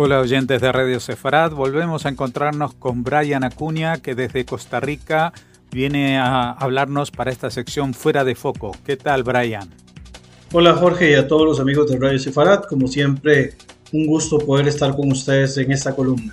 Hola 0.00 0.20
oyentes 0.20 0.60
de 0.60 0.70
Radio 0.70 1.00
Sefarad, 1.00 1.50
volvemos 1.50 2.06
a 2.06 2.08
encontrarnos 2.08 2.72
con 2.72 3.02
Brian 3.02 3.42
Acuña 3.42 3.98
que 3.98 4.14
desde 4.14 4.44
Costa 4.44 4.78
Rica 4.78 5.32
viene 5.72 6.20
a 6.20 6.52
hablarnos 6.52 7.10
para 7.10 7.32
esta 7.32 7.50
sección 7.50 7.94
Fuera 7.94 8.22
de 8.22 8.36
Foco. 8.36 8.70
¿Qué 8.86 8.96
tal 8.96 9.24
Brian? 9.24 9.68
Hola 10.52 10.74
Jorge 10.74 11.10
y 11.10 11.14
a 11.14 11.26
todos 11.26 11.44
los 11.44 11.58
amigos 11.58 11.90
de 11.90 11.98
Radio 11.98 12.20
Sefarad, 12.20 12.62
como 12.68 12.86
siempre 12.86 13.54
un 13.90 14.06
gusto 14.06 14.38
poder 14.38 14.68
estar 14.68 14.94
con 14.94 15.10
ustedes 15.10 15.58
en 15.58 15.72
esta 15.72 15.96
columna. 15.96 16.32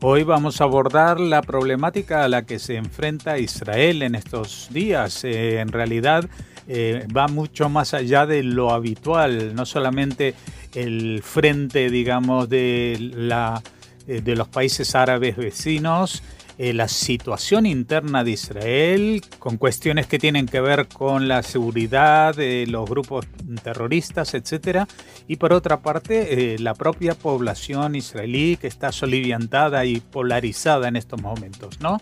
Hoy 0.00 0.22
vamos 0.22 0.60
a 0.60 0.64
abordar 0.64 1.18
la 1.18 1.42
problemática 1.42 2.22
a 2.22 2.28
la 2.28 2.46
que 2.46 2.60
se 2.60 2.76
enfrenta 2.76 3.38
Israel 3.40 4.02
en 4.02 4.14
estos 4.14 4.68
días. 4.70 5.24
Eh, 5.24 5.58
en 5.58 5.72
realidad 5.72 6.28
eh, 6.68 7.06
va 7.14 7.28
mucho 7.28 7.68
más 7.68 7.92
allá 7.92 8.24
de 8.24 8.42
lo 8.42 8.70
habitual, 8.70 9.54
no 9.54 9.66
solamente 9.66 10.34
el 10.74 11.22
frente, 11.22 11.90
digamos, 11.90 12.48
de, 12.48 12.96
la, 13.14 13.62
eh, 14.06 14.20
de 14.20 14.36
los 14.36 14.48
países 14.48 14.94
árabes 14.94 15.36
vecinos, 15.36 16.22
eh, 16.56 16.72
la 16.72 16.86
situación 16.86 17.66
interna 17.66 18.22
de 18.22 18.30
Israel, 18.30 19.22
con 19.40 19.56
cuestiones 19.56 20.06
que 20.06 20.20
tienen 20.20 20.46
que 20.46 20.60
ver 20.60 20.86
con 20.86 21.26
la 21.26 21.42
seguridad 21.42 22.36
de 22.36 22.66
los 22.68 22.88
grupos 22.88 23.26
terroristas, 23.64 24.34
etc. 24.34 24.86
Y 25.26 25.36
por 25.36 25.52
otra 25.52 25.80
parte, 25.80 26.54
eh, 26.54 26.58
la 26.60 26.74
propia 26.74 27.14
población 27.14 27.96
israelí 27.96 28.56
que 28.56 28.68
está 28.68 28.92
soliviantada 28.92 29.84
y 29.84 29.98
polarizada 29.98 30.86
en 30.86 30.94
estos 30.94 31.20
momentos, 31.20 31.80
¿no? 31.80 32.00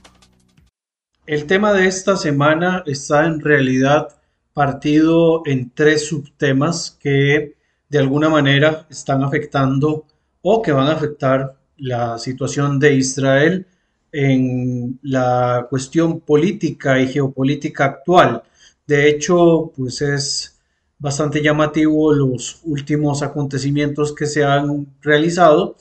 El 1.25 1.47
tema 1.47 1.73
de 1.73 1.87
esta 1.87 2.17
semana 2.17 2.83
está 2.85 3.25
en 3.25 3.41
realidad 3.41 4.09
partido 4.53 5.43
en 5.47 5.71
tres 5.71 6.09
subtemas 6.09 6.99
que 7.01 7.55
de 7.93 7.99
alguna 7.99 8.31
manera 8.31 8.87
están 8.89 9.23
afectando 9.23 10.07
o 10.41 10.63
que 10.63 10.73
van 10.73 10.89
a 10.89 10.93
afectar 10.93 11.57
la 11.77 12.19
situación 12.19 12.79
de 12.79 12.95
Israel 12.95 13.67
en 14.11 14.99
la 15.03 15.67
cuestión 15.69 16.21
política 16.21 16.99
y 16.99 17.09
geopolítica 17.09 17.85
actual. 17.85 18.45
De 18.87 19.11
hecho, 19.11 19.73
pues 19.77 20.01
es 20.01 20.59
bastante 20.99 21.43
llamativo 21.43 22.15
los 22.15 22.61
últimos 22.65 23.23
acontecimientos 23.23 24.15
que 24.15 24.25
se 24.25 24.43
han 24.43 24.87
realizado 25.03 25.77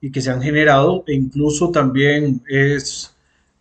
y 0.00 0.10
que 0.10 0.20
se 0.20 0.30
han 0.30 0.42
generado 0.42 1.04
e 1.06 1.14
incluso 1.14 1.70
también 1.70 2.42
es 2.48 3.14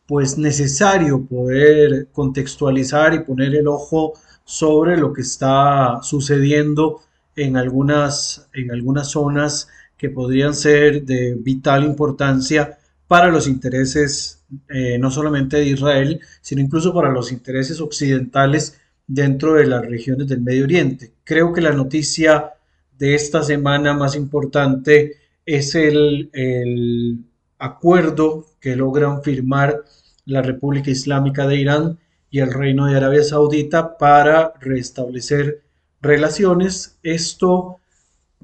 pues 0.08 0.40
necesario 0.40 1.24
poder 1.24 2.08
contextualizar 2.12 3.14
y 3.14 3.20
poner 3.20 3.54
el 3.54 3.68
ojo 3.68 4.14
sobre 4.44 4.98
lo 4.98 5.14
que 5.14 5.22
está 5.22 6.00
sucediendo 6.02 7.04
en 7.36 7.58
algunas, 7.58 8.48
en 8.54 8.72
algunas 8.72 9.12
zonas 9.12 9.68
que 9.98 10.10
podrían 10.10 10.54
ser 10.54 11.04
de 11.06 11.36
vital 11.36 11.84
importancia 11.84 12.78
para 13.08 13.30
los 13.30 13.48
intereses 13.48 14.44
eh, 14.70 14.98
no 14.98 15.12
solamente 15.12 15.58
de 15.58 15.68
Israel, 15.68 16.20
sino 16.42 16.62
incluso 16.62 16.94
para 16.94 17.12
los 17.12 17.32
intereses 17.32 17.80
occidentales 17.80 18.80
dentro 19.08 19.54
de 19.54 19.68
las 19.68 19.86
regiones 19.86 20.28
del 20.28 20.42
Medio 20.42 20.64
Oriente. 20.64 21.12
Creo 21.24 21.54
que 21.54 21.62
la 21.62 21.72
noticia 21.72 22.54
de 22.98 23.16
esta 23.16 23.44
semana 23.44 23.94
más 23.94 24.16
importante 24.16 25.18
es 25.46 25.76
el, 25.76 26.30
el 26.34 27.20
acuerdo 27.60 28.46
que 28.60 28.76
logran 28.76 29.24
firmar 29.24 29.84
la 30.26 30.42
República 30.42 30.92
Islámica 30.92 31.48
de 31.48 31.58
Irán 31.58 32.00
y 32.30 32.40
el 32.40 32.54
Reino 32.54 32.88
de 32.88 32.96
Arabia 32.96 33.24
Saudita 33.24 33.98
para 33.98 34.54
restablecer 34.60 35.62
relaciones. 36.02 36.98
Esto 37.04 37.78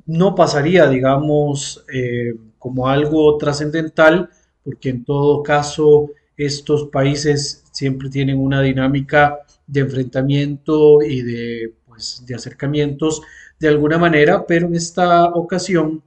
no 0.05 0.35
pasaría, 0.35 0.87
digamos, 0.87 1.83
eh, 1.93 2.35
como 2.59 2.87
algo 2.87 3.37
trascendental, 3.37 4.29
porque 4.63 4.89
en 4.89 5.03
todo 5.05 5.43
caso 5.43 6.11
estos 6.37 6.89
países 6.89 7.63
siempre 7.71 8.09
tienen 8.09 8.39
una 8.39 8.61
dinámica 8.61 9.39
de 9.65 9.81
enfrentamiento 9.81 11.01
y 11.01 11.21
de, 11.21 11.73
pues, 11.85 12.23
de 12.25 12.35
acercamientos 12.35 13.21
de 13.59 13.67
alguna 13.67 13.97
manera, 13.97 14.45
pero 14.45 14.67
en 14.67 14.75
esta 14.75 15.25
ocasión 15.25 16.03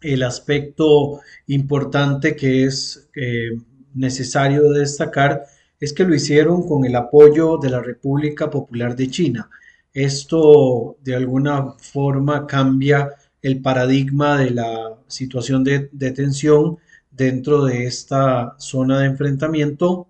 el 0.00 0.22
aspecto 0.22 1.20
importante 1.46 2.36
que 2.36 2.64
es 2.64 3.08
eh, 3.16 3.50
necesario 3.94 4.70
destacar 4.72 5.44
es 5.80 5.92
que 5.92 6.04
lo 6.04 6.14
hicieron 6.14 6.66
con 6.66 6.84
el 6.84 6.94
apoyo 6.96 7.56
de 7.58 7.70
la 7.70 7.80
República 7.80 8.50
Popular 8.50 8.96
de 8.96 9.08
China. 9.08 9.50
Esto 9.98 10.96
de 11.02 11.16
alguna 11.16 11.72
forma 11.72 12.46
cambia 12.46 13.16
el 13.42 13.60
paradigma 13.60 14.38
de 14.38 14.52
la 14.52 14.96
situación 15.08 15.64
de, 15.64 15.88
tensión 16.12 16.78
dentro 17.10 17.64
de 17.64 17.84
esta 17.86 18.54
zona 18.58 19.00
de 19.00 19.06
enfrentamiento. 19.06 20.06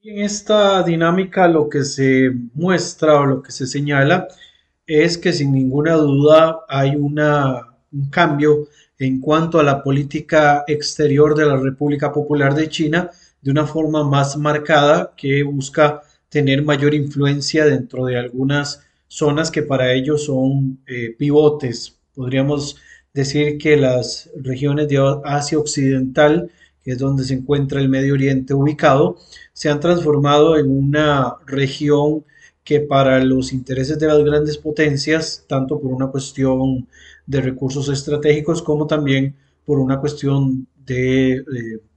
Y 0.00 0.08
en 0.08 0.22
esta 0.22 0.82
dinámica 0.82 1.48
lo 1.48 1.68
que 1.68 1.84
se 1.84 2.32
muestra 2.54 3.20
o 3.20 3.26
lo 3.26 3.42
que 3.42 3.52
se 3.52 3.66
señala 3.66 4.26
es 4.86 5.18
que 5.18 5.34
sin 5.34 5.52
ninguna 5.52 5.96
duda 5.96 6.60
hay 6.66 6.96
una, 6.96 7.74
un 7.92 8.08
cambio 8.08 8.68
en 8.98 9.20
cuanto 9.20 9.60
a 9.60 9.64
la 9.64 9.82
política 9.82 10.64
exterior 10.66 11.34
de 11.34 11.44
la 11.44 11.58
República 11.58 12.10
Popular 12.10 12.54
de 12.54 12.70
China 12.70 13.10
de 13.42 13.50
una 13.50 13.66
forma 13.66 14.02
más 14.02 14.38
marcada 14.38 15.12
que 15.14 15.42
busca 15.42 16.00
tener 16.30 16.64
mayor 16.64 16.94
influencia 16.94 17.66
dentro 17.66 18.06
de 18.06 18.16
algunas 18.16 18.85
zonas 19.08 19.50
que 19.50 19.62
para 19.62 19.92
ellos 19.92 20.24
son 20.24 20.80
eh, 20.86 21.14
pivotes. 21.18 21.98
Podríamos 22.14 22.76
decir 23.14 23.58
que 23.58 23.76
las 23.76 24.30
regiones 24.36 24.88
de 24.88 24.98
Asia 25.24 25.58
Occidental, 25.58 26.50
que 26.82 26.92
es 26.92 26.98
donde 26.98 27.24
se 27.24 27.34
encuentra 27.34 27.80
el 27.80 27.88
Medio 27.88 28.14
Oriente 28.14 28.54
ubicado, 28.54 29.16
se 29.52 29.70
han 29.70 29.80
transformado 29.80 30.58
en 30.58 30.70
una 30.70 31.36
región 31.46 32.24
que 32.62 32.80
para 32.80 33.22
los 33.22 33.52
intereses 33.52 33.98
de 33.98 34.08
las 34.08 34.22
grandes 34.24 34.58
potencias, 34.58 35.44
tanto 35.48 35.80
por 35.80 35.92
una 35.92 36.08
cuestión 36.08 36.88
de 37.26 37.40
recursos 37.40 37.88
estratégicos 37.88 38.60
como 38.60 38.86
también 38.86 39.36
por 39.64 39.78
una 39.78 40.00
cuestión 40.00 40.66
de, 40.84 41.44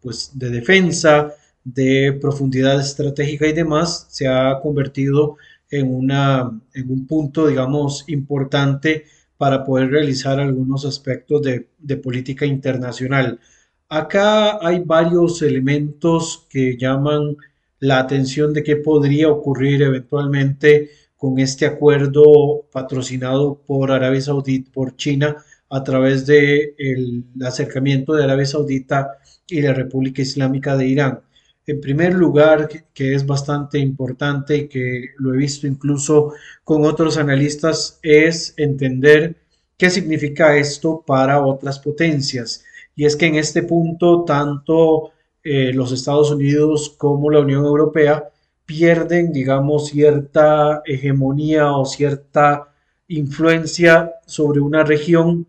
pues, 0.01 0.31
de 0.33 0.49
defensa, 0.49 1.33
de 1.63 2.17
profundidad 2.21 2.79
estratégica 2.79 3.47
y 3.47 3.53
demás, 3.53 4.07
se 4.09 4.27
ha 4.27 4.59
convertido 4.61 5.37
en, 5.71 5.93
una, 5.93 6.59
en 6.73 6.91
un 6.91 7.07
punto, 7.07 7.47
digamos, 7.47 8.05
importante 8.07 9.05
para 9.37 9.63
poder 9.63 9.91
realizar 9.91 10.39
algunos 10.39 10.85
aspectos 10.85 11.41
de, 11.41 11.69
de 11.77 11.97
política 11.97 12.45
internacional. 12.45 13.39
Acá 13.87 14.65
hay 14.65 14.79
varios 14.79 15.41
elementos 15.41 16.45
que 16.49 16.77
llaman 16.77 17.37
la 17.79 17.99
atención 17.99 18.53
de 18.53 18.63
qué 18.63 18.75
podría 18.75 19.29
ocurrir 19.29 19.81
eventualmente 19.81 20.89
con 21.15 21.39
este 21.39 21.65
acuerdo 21.65 22.65
patrocinado 22.71 23.61
por 23.65 23.91
Arabia 23.91 24.21
Saudita, 24.21 24.71
por 24.71 24.95
China, 24.95 25.37
a 25.69 25.83
través 25.83 26.25
del 26.25 26.73
el 26.77 27.23
acercamiento 27.43 28.13
de 28.13 28.23
Arabia 28.23 28.45
Saudita 28.45 29.17
y 29.47 29.61
la 29.61 29.73
República 29.73 30.21
Islámica 30.21 30.75
de 30.77 30.87
Irán. 30.87 31.19
En 31.65 31.81
primer 31.81 32.13
lugar, 32.13 32.67
que 32.93 33.13
es 33.13 33.25
bastante 33.25 33.77
importante 33.79 34.57
y 34.57 34.67
que 34.67 35.09
lo 35.17 35.33
he 35.33 35.37
visto 35.37 35.67
incluso 35.67 36.33
con 36.63 36.85
otros 36.85 37.17
analistas, 37.17 37.99
es 38.01 38.53
entender 38.57 39.37
qué 39.77 39.89
significa 39.89 40.57
esto 40.57 41.03
para 41.05 41.45
otras 41.45 41.79
potencias. 41.79 42.65
Y 42.95 43.05
es 43.05 43.15
que 43.15 43.27
en 43.27 43.35
este 43.35 43.63
punto, 43.63 44.25
tanto 44.25 45.11
eh, 45.43 45.71
los 45.73 45.91
Estados 45.91 46.31
Unidos 46.31 46.95
como 46.97 47.29
la 47.29 47.39
Unión 47.39 47.65
Europea 47.65 48.29
pierden, 48.65 49.31
digamos, 49.31 49.87
cierta 49.87 50.81
hegemonía 50.85 51.71
o 51.73 51.85
cierta 51.85 52.73
influencia 53.07 54.13
sobre 54.27 54.59
una 54.59 54.83
región 54.83 55.47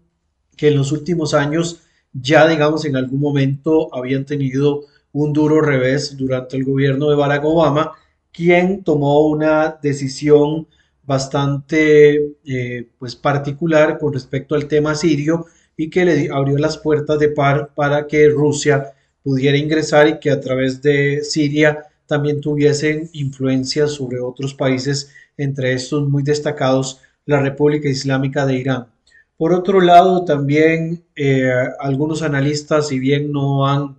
que 0.57 0.69
en 0.69 0.77
los 0.77 0.93
últimos 0.93 1.35
años 1.35 1.83
ya, 2.13 2.47
digamos, 2.49 2.85
en 2.85 2.97
algún 2.97 3.21
momento 3.21 3.95
habían 3.95 4.25
tenido 4.25 4.83
un 5.13 5.33
duro 5.33 5.61
revés 5.61 6.17
durante 6.17 6.57
el 6.57 6.65
gobierno 6.65 7.11
de 7.11 7.17
Barack 7.17 7.45
Obama, 7.45 7.93
quien 8.33 8.85
tomó 8.85 9.27
una 9.27 9.79
decisión 9.83 10.69
bastante 11.03 12.37
eh, 12.45 12.89
pues 12.99 13.17
particular 13.17 13.99
con 13.99 14.13
respecto 14.13 14.55
al 14.55 14.69
tema 14.69 14.95
sirio 14.95 15.47
y 15.77 15.91
que 15.91 16.05
le 16.05 16.31
abrió 16.31 16.59
las 16.59 16.79
puertas 16.79 17.19
de 17.19 17.31
par 17.31 17.73
para 17.75 18.07
que 18.07 18.29
Rusia 18.29 18.93
pudiera 19.23 19.57
ingresar 19.57 20.09
y 20.09 20.21
que 20.21 20.31
a 20.31 20.41
través 20.41 20.83
de 20.83 21.23
Siria 21.25 21.87
también 22.07 22.41
tuviesen 22.41 23.09
influencia 23.13 23.87
sobre 23.87 24.21
otros 24.21 24.55
países, 24.55 25.13
entre 25.37 25.73
estos 25.73 26.09
muy 26.09 26.23
destacados 26.23 27.01
la 27.25 27.41
República 27.41 27.89
Islámica 27.89 28.47
de 28.47 28.57
Irán. 28.57 28.87
Por 29.37 29.55
otro 29.55 29.81
lado, 29.81 30.25
también 30.25 31.05
eh, 31.17 31.51
algunos 31.79 32.23
analistas, 32.23 32.89
si 32.89 32.99
bien 32.99 33.33
no 33.33 33.67
han 33.67 33.97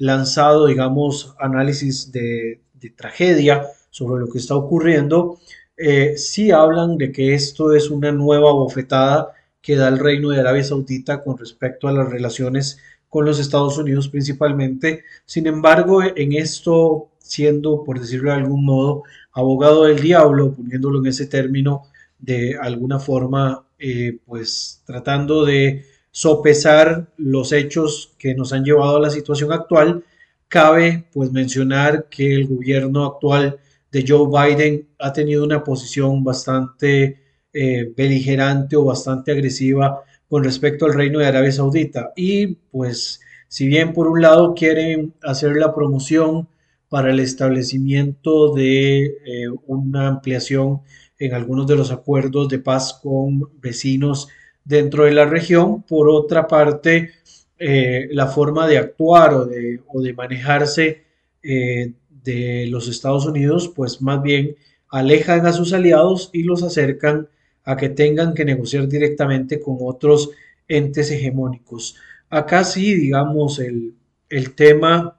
lanzado, 0.00 0.66
digamos, 0.66 1.34
análisis 1.38 2.10
de, 2.10 2.60
tragedia 2.96 3.66
sobre 3.90 4.18
lo 4.18 4.32
que 4.32 4.38
está 4.38 4.56
ocurriendo, 4.56 5.38
eh, 5.76 6.16
sí 6.16 6.50
hablan 6.50 6.96
de 6.96 7.12
que 7.12 7.34
esto 7.34 7.74
es 7.74 7.90
una 7.90 8.10
nueva 8.10 8.50
bofetada 8.52 9.32
que 9.60 9.76
da 9.76 9.88
el 9.88 9.98
reino 9.98 10.30
de 10.30 10.40
Arabia 10.40 10.64
Saudita 10.64 11.22
con 11.22 11.36
respecto 11.36 11.86
a 11.86 11.92
las 11.92 12.08
relaciones 12.08 12.78
con 13.10 13.26
los 13.26 13.38
Estados 13.38 13.76
Unidos 13.76 14.08
principalmente. 14.08 15.04
Sin 15.26 15.46
embargo, 15.46 16.02
en 16.02 16.32
esto, 16.32 17.10
siendo, 17.18 17.84
por 17.84 18.00
decirlo 18.00 18.30
de 18.30 18.38
algún 18.38 18.64
modo, 18.64 19.02
abogado 19.32 19.84
del 19.84 20.00
diablo, 20.00 20.54
poniéndolo 20.54 21.00
en 21.00 21.08
ese 21.08 21.26
término, 21.26 21.82
de 22.18 22.56
alguna 22.58 22.98
forma, 22.98 23.66
eh, 23.78 24.18
pues 24.24 24.82
tratando 24.86 25.44
de 25.44 25.84
sopesar 26.10 27.08
los 27.16 27.52
hechos 27.52 28.14
que 28.18 28.34
nos 28.34 28.52
han 28.52 28.64
llevado 28.64 28.96
a 28.96 29.00
la 29.00 29.10
situación 29.10 29.52
actual, 29.52 30.04
cabe 30.48 31.06
pues 31.12 31.30
mencionar 31.32 32.08
que 32.10 32.34
el 32.34 32.46
gobierno 32.48 33.06
actual 33.06 33.58
de 33.92 34.04
Joe 34.06 34.28
Biden 34.28 34.88
ha 34.98 35.12
tenido 35.12 35.44
una 35.44 35.62
posición 35.62 36.22
bastante 36.24 37.20
eh, 37.52 37.92
beligerante 37.96 38.76
o 38.76 38.84
bastante 38.84 39.32
agresiva 39.32 40.02
con 40.28 40.44
respecto 40.44 40.86
al 40.86 40.94
reino 40.94 41.18
de 41.18 41.26
Arabia 41.26 41.52
Saudita. 41.52 42.12
Y 42.16 42.54
pues 42.70 43.20
si 43.48 43.66
bien 43.66 43.92
por 43.92 44.06
un 44.06 44.22
lado 44.22 44.54
quieren 44.54 45.14
hacer 45.22 45.56
la 45.56 45.74
promoción 45.74 46.48
para 46.88 47.10
el 47.10 47.20
establecimiento 47.20 48.52
de 48.52 49.04
eh, 49.24 49.48
una 49.66 50.08
ampliación 50.08 50.82
en 51.18 51.34
algunos 51.34 51.66
de 51.66 51.76
los 51.76 51.92
acuerdos 51.92 52.48
de 52.48 52.58
paz 52.58 52.98
con 53.00 53.48
vecinos 53.60 54.28
dentro 54.64 55.04
de 55.04 55.12
la 55.12 55.24
región. 55.24 55.82
Por 55.82 56.08
otra 56.08 56.46
parte, 56.46 57.10
eh, 57.58 58.08
la 58.12 58.26
forma 58.26 58.66
de 58.66 58.78
actuar 58.78 59.34
o 59.34 59.46
de, 59.46 59.80
o 59.86 60.00
de 60.00 60.12
manejarse 60.14 61.04
eh, 61.42 61.92
de 62.22 62.66
los 62.68 62.88
Estados 62.88 63.26
Unidos, 63.26 63.72
pues 63.74 64.00
más 64.02 64.22
bien 64.22 64.56
alejan 64.88 65.46
a 65.46 65.52
sus 65.52 65.72
aliados 65.72 66.30
y 66.32 66.42
los 66.42 66.62
acercan 66.62 67.28
a 67.64 67.76
que 67.76 67.88
tengan 67.88 68.34
que 68.34 68.44
negociar 68.44 68.88
directamente 68.88 69.60
con 69.60 69.76
otros 69.80 70.30
entes 70.68 71.10
hegemónicos. 71.10 71.96
Acá 72.28 72.64
sí, 72.64 72.94
digamos, 72.94 73.58
el, 73.58 73.94
el 74.28 74.54
tema 74.54 75.18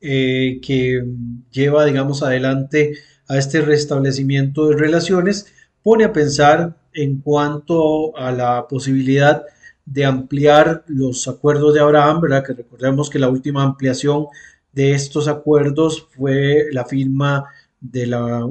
eh, 0.00 0.60
que 0.62 1.04
lleva, 1.50 1.84
digamos, 1.84 2.22
adelante 2.22 2.94
a 3.28 3.38
este 3.38 3.60
restablecimiento 3.60 4.68
de 4.68 4.76
relaciones 4.76 5.52
pone 5.82 6.04
a 6.04 6.12
pensar 6.12 6.76
en 6.92 7.20
cuanto 7.20 8.16
a 8.16 8.32
la 8.32 8.66
posibilidad 8.68 9.44
de 9.84 10.04
ampliar 10.04 10.84
los 10.86 11.26
acuerdos 11.28 11.74
de 11.74 11.80
Abraham, 11.80 12.20
¿verdad? 12.20 12.44
Que 12.44 12.52
recordemos 12.52 13.10
que 13.10 13.18
la 13.18 13.28
última 13.28 13.62
ampliación 13.62 14.26
de 14.72 14.92
estos 14.92 15.26
acuerdos 15.28 16.06
fue 16.10 16.66
la 16.72 16.84
firma 16.84 17.46
de 17.80 18.06
la, 18.06 18.46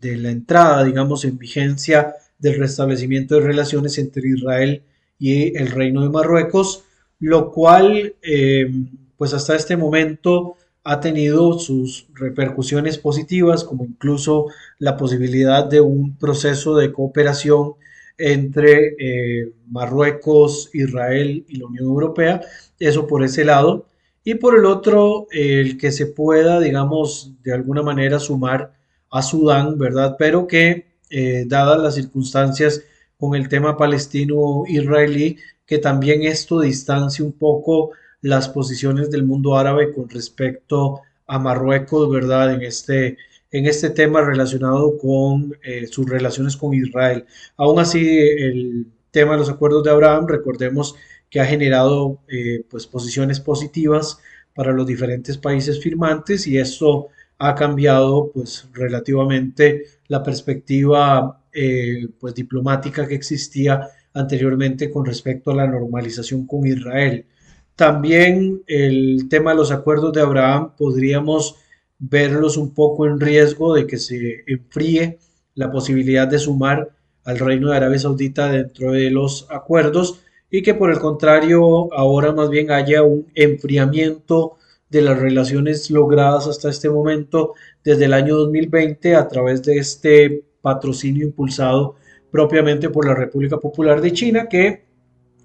de 0.00 0.16
la 0.16 0.30
entrada, 0.30 0.82
digamos, 0.84 1.24
en 1.24 1.38
vigencia 1.38 2.14
del 2.38 2.58
restablecimiento 2.58 3.36
de 3.36 3.42
relaciones 3.42 3.98
entre 3.98 4.28
Israel 4.28 4.82
y 5.18 5.56
el 5.56 5.68
Reino 5.68 6.02
de 6.02 6.08
Marruecos, 6.08 6.84
lo 7.20 7.52
cual, 7.52 8.16
eh, 8.22 8.68
pues 9.16 9.32
hasta 9.34 9.54
este 9.54 9.76
momento 9.76 10.56
ha 10.84 11.00
tenido 11.00 11.58
sus 11.58 12.08
repercusiones 12.14 12.98
positivas, 12.98 13.64
como 13.64 13.84
incluso 13.84 14.46
la 14.78 14.96
posibilidad 14.96 15.64
de 15.64 15.80
un 15.80 16.16
proceso 16.16 16.76
de 16.76 16.92
cooperación 16.92 17.74
entre 18.18 18.94
eh, 18.98 19.52
Marruecos, 19.68 20.70
Israel 20.72 21.44
y 21.48 21.56
la 21.56 21.66
Unión 21.66 21.84
Europea, 21.84 22.40
eso 22.78 23.06
por 23.06 23.24
ese 23.24 23.44
lado, 23.44 23.86
y 24.24 24.34
por 24.34 24.56
el 24.58 24.66
otro, 24.66 25.26
el 25.30 25.78
que 25.78 25.90
se 25.90 26.06
pueda, 26.06 26.60
digamos, 26.60 27.32
de 27.42 27.52
alguna 27.52 27.82
manera 27.82 28.20
sumar 28.20 28.72
a 29.10 29.22
Sudán, 29.22 29.78
¿verdad? 29.78 30.16
Pero 30.18 30.46
que, 30.46 30.86
eh, 31.10 31.44
dadas 31.46 31.80
las 31.82 31.94
circunstancias 31.96 32.82
con 33.18 33.34
el 33.34 33.48
tema 33.48 33.76
palestino-israelí, 33.76 35.38
que 35.66 35.78
también 35.78 36.22
esto 36.22 36.60
distancie 36.60 37.24
un 37.24 37.32
poco 37.32 37.90
las 38.22 38.48
posiciones 38.48 39.10
del 39.10 39.24
mundo 39.24 39.56
árabe 39.58 39.92
con 39.92 40.08
respecto 40.08 41.00
a 41.26 41.38
Marruecos, 41.38 42.10
¿verdad? 42.10 42.54
En 42.54 42.62
este, 42.62 43.18
en 43.50 43.66
este 43.66 43.90
tema 43.90 44.22
relacionado 44.22 44.96
con 44.96 45.54
eh, 45.62 45.86
sus 45.86 46.08
relaciones 46.08 46.56
con 46.56 46.72
Israel. 46.72 47.26
Aún 47.56 47.78
así, 47.78 48.18
el 48.18 48.86
tema 49.10 49.32
de 49.32 49.38
los 49.38 49.50
acuerdos 49.50 49.84
de 49.84 49.90
Abraham, 49.90 50.26
recordemos 50.26 50.94
que 51.28 51.40
ha 51.40 51.46
generado 51.46 52.20
eh, 52.28 52.64
pues, 52.70 52.86
posiciones 52.86 53.40
positivas 53.40 54.18
para 54.54 54.72
los 54.72 54.86
diferentes 54.86 55.38
países 55.38 55.80
firmantes 55.82 56.46
y 56.46 56.58
esto 56.58 57.08
ha 57.38 57.54
cambiado 57.54 58.30
pues 58.32 58.68
relativamente 58.72 59.84
la 60.08 60.22
perspectiva 60.22 61.42
eh, 61.52 62.06
pues 62.20 62.34
diplomática 62.34 63.08
que 63.08 63.14
existía 63.14 63.88
anteriormente 64.14 64.90
con 64.90 65.04
respecto 65.04 65.50
a 65.50 65.56
la 65.56 65.66
normalización 65.66 66.46
con 66.46 66.66
Israel. 66.66 67.26
También 67.76 68.62
el 68.66 69.28
tema 69.28 69.52
de 69.52 69.56
los 69.56 69.72
acuerdos 69.72 70.12
de 70.12 70.20
Abraham 70.20 70.72
podríamos 70.76 71.56
verlos 71.98 72.56
un 72.56 72.74
poco 72.74 73.06
en 73.06 73.20
riesgo 73.20 73.74
de 73.74 73.86
que 73.86 73.96
se 73.96 74.44
enfríe 74.46 75.18
la 75.54 75.70
posibilidad 75.70 76.26
de 76.28 76.38
sumar 76.38 76.90
al 77.24 77.38
Reino 77.38 77.70
de 77.70 77.76
Arabia 77.76 77.98
Saudita 77.98 78.50
dentro 78.50 78.92
de 78.92 79.10
los 79.10 79.46
acuerdos 79.50 80.20
y 80.50 80.62
que 80.62 80.74
por 80.74 80.90
el 80.90 80.98
contrario 80.98 81.92
ahora 81.94 82.32
más 82.32 82.50
bien 82.50 82.70
haya 82.70 83.02
un 83.02 83.26
enfriamiento 83.34 84.56
de 84.90 85.02
las 85.02 85.18
relaciones 85.18 85.90
logradas 85.90 86.46
hasta 86.46 86.68
este 86.68 86.90
momento 86.90 87.54
desde 87.82 88.04
el 88.04 88.12
año 88.12 88.36
2020 88.36 89.14
a 89.16 89.28
través 89.28 89.62
de 89.62 89.78
este 89.78 90.44
patrocinio 90.60 91.26
impulsado 91.26 91.94
propiamente 92.30 92.90
por 92.90 93.06
la 93.06 93.14
República 93.14 93.58
Popular 93.58 94.00
de 94.00 94.12
China 94.12 94.48
que 94.48 94.84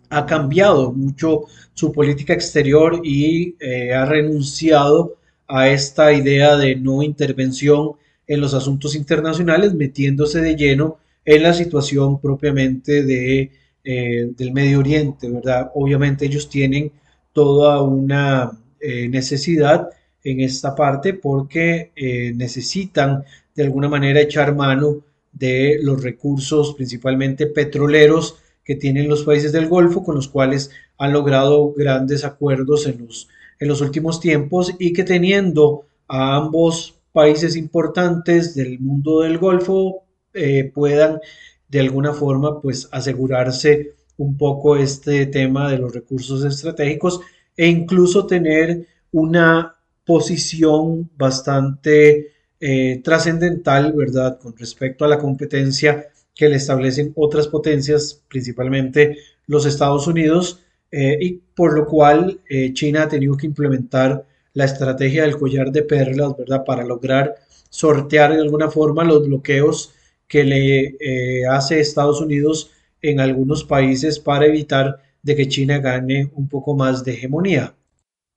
ha 0.10 0.26
cambiado 0.26 0.92
mucho 0.92 1.44
su 1.78 1.92
política 1.92 2.34
exterior 2.34 3.02
y 3.04 3.56
eh, 3.60 3.94
ha 3.94 4.04
renunciado 4.06 5.18
a 5.48 5.70
esta 5.70 6.12
idea 6.12 6.58
de 6.58 6.76
no 6.76 7.04
intervención 7.04 7.92
en 8.26 8.42
los 8.42 8.56
asuntos 8.56 8.96
internacionales, 8.96 9.76
metiéndose 9.76 10.42
de 10.42 10.56
lleno 10.56 10.98
en 11.24 11.44
la 11.44 11.54
situación 11.54 12.20
propiamente 12.20 13.04
de, 13.04 13.52
eh, 13.84 14.32
del 14.36 14.54
Medio 14.54 14.80
Oriente, 14.80 15.30
¿verdad? 15.30 15.72
Obviamente 15.76 16.26
ellos 16.26 16.50
tienen 16.50 16.92
toda 17.32 17.84
una 17.84 18.58
eh, 18.82 19.08
necesidad 19.08 19.90
en 20.24 20.42
esta 20.42 20.74
parte 20.74 21.14
porque 21.14 21.92
necesitan 22.36 23.24
de 23.56 23.64
alguna 23.64 23.88
manera 23.88 24.20
echar 24.20 24.56
mano 24.56 25.04
de 25.32 25.78
los 25.82 26.04
recursos 26.04 26.74
principalmente 26.74 27.46
petroleros 27.46 28.36
que 28.68 28.76
tienen 28.76 29.08
los 29.08 29.24
países 29.24 29.54
del 29.54 29.70
Golfo, 29.70 30.04
con 30.04 30.16
los 30.16 30.28
cuales 30.28 30.72
han 30.98 31.14
logrado 31.14 31.74
grandes 31.74 32.26
acuerdos 32.26 32.86
en 32.86 33.06
los, 33.06 33.30
en 33.60 33.70
los 33.70 33.80
últimos 33.80 34.20
tiempos 34.20 34.76
y 34.78 34.92
que 34.92 35.06
teniendo 35.06 35.86
a 36.10 36.36
ambos 36.36 36.96
países 37.14 37.56
importantes 37.56 38.56
del 38.56 38.78
mundo 38.80 39.22
del 39.22 39.38
Golfo 39.38 40.04
eh, 40.34 40.70
puedan 40.74 41.22
de 41.70 41.80
alguna 41.80 42.14
forma 42.14 42.60
pues 42.60 42.90
asegurarse 42.92 43.94
un 44.18 44.36
poco 44.38 44.76
este 44.76 45.28
tema 45.28 45.72
de 45.72 45.78
los 45.78 45.94
recursos 45.94 46.44
estratégicos 46.44 47.22
e 47.56 47.68
incluso 47.68 48.28
tener 48.28 48.86
una 49.14 49.78
posición 50.06 51.10
bastante 51.16 52.34
eh, 52.60 53.00
trascendental, 53.02 53.94
¿verdad?, 53.94 54.38
con 54.40 54.58
respecto 54.58 55.06
a 55.06 55.08
la 55.08 55.20
competencia 55.20 56.08
que 56.38 56.48
le 56.48 56.58
establecen 56.58 57.12
otras 57.16 57.48
potencias, 57.48 58.24
principalmente 58.28 59.18
los 59.48 59.66
Estados 59.66 60.08
Unidos, 60.08 60.64
eh, 60.92 61.18
y 61.20 61.34
por 61.56 61.74
lo 61.74 61.86
cual 61.86 62.40
eh, 62.50 62.74
China 62.74 63.04
ha 63.04 63.10
tenido 63.10 63.36
que 63.36 63.48
implementar 63.48 64.26
la 64.54 64.66
estrategia 64.66 65.24
del 65.24 65.38
collar 65.38 65.72
de 65.72 65.84
perlas, 65.84 66.38
¿verdad? 66.38 66.64
Para 66.64 66.86
lograr 66.86 67.36
sortear 67.70 68.34
de 68.34 68.42
alguna 68.42 68.70
forma 68.70 69.04
los 69.04 69.28
bloqueos 69.28 69.94
que 70.28 70.44
le 70.44 70.96
eh, 71.00 71.46
hace 71.50 71.80
Estados 71.80 72.22
Unidos 72.22 72.72
en 73.02 73.20
algunos 73.20 73.64
países 73.64 74.20
para 74.20 74.46
evitar 74.46 75.00
de 75.22 75.36
que 75.36 75.48
China 75.48 75.80
gane 75.80 76.32
un 76.36 76.48
poco 76.48 76.76
más 76.76 77.04
de 77.04 77.14
hegemonía. 77.14 77.76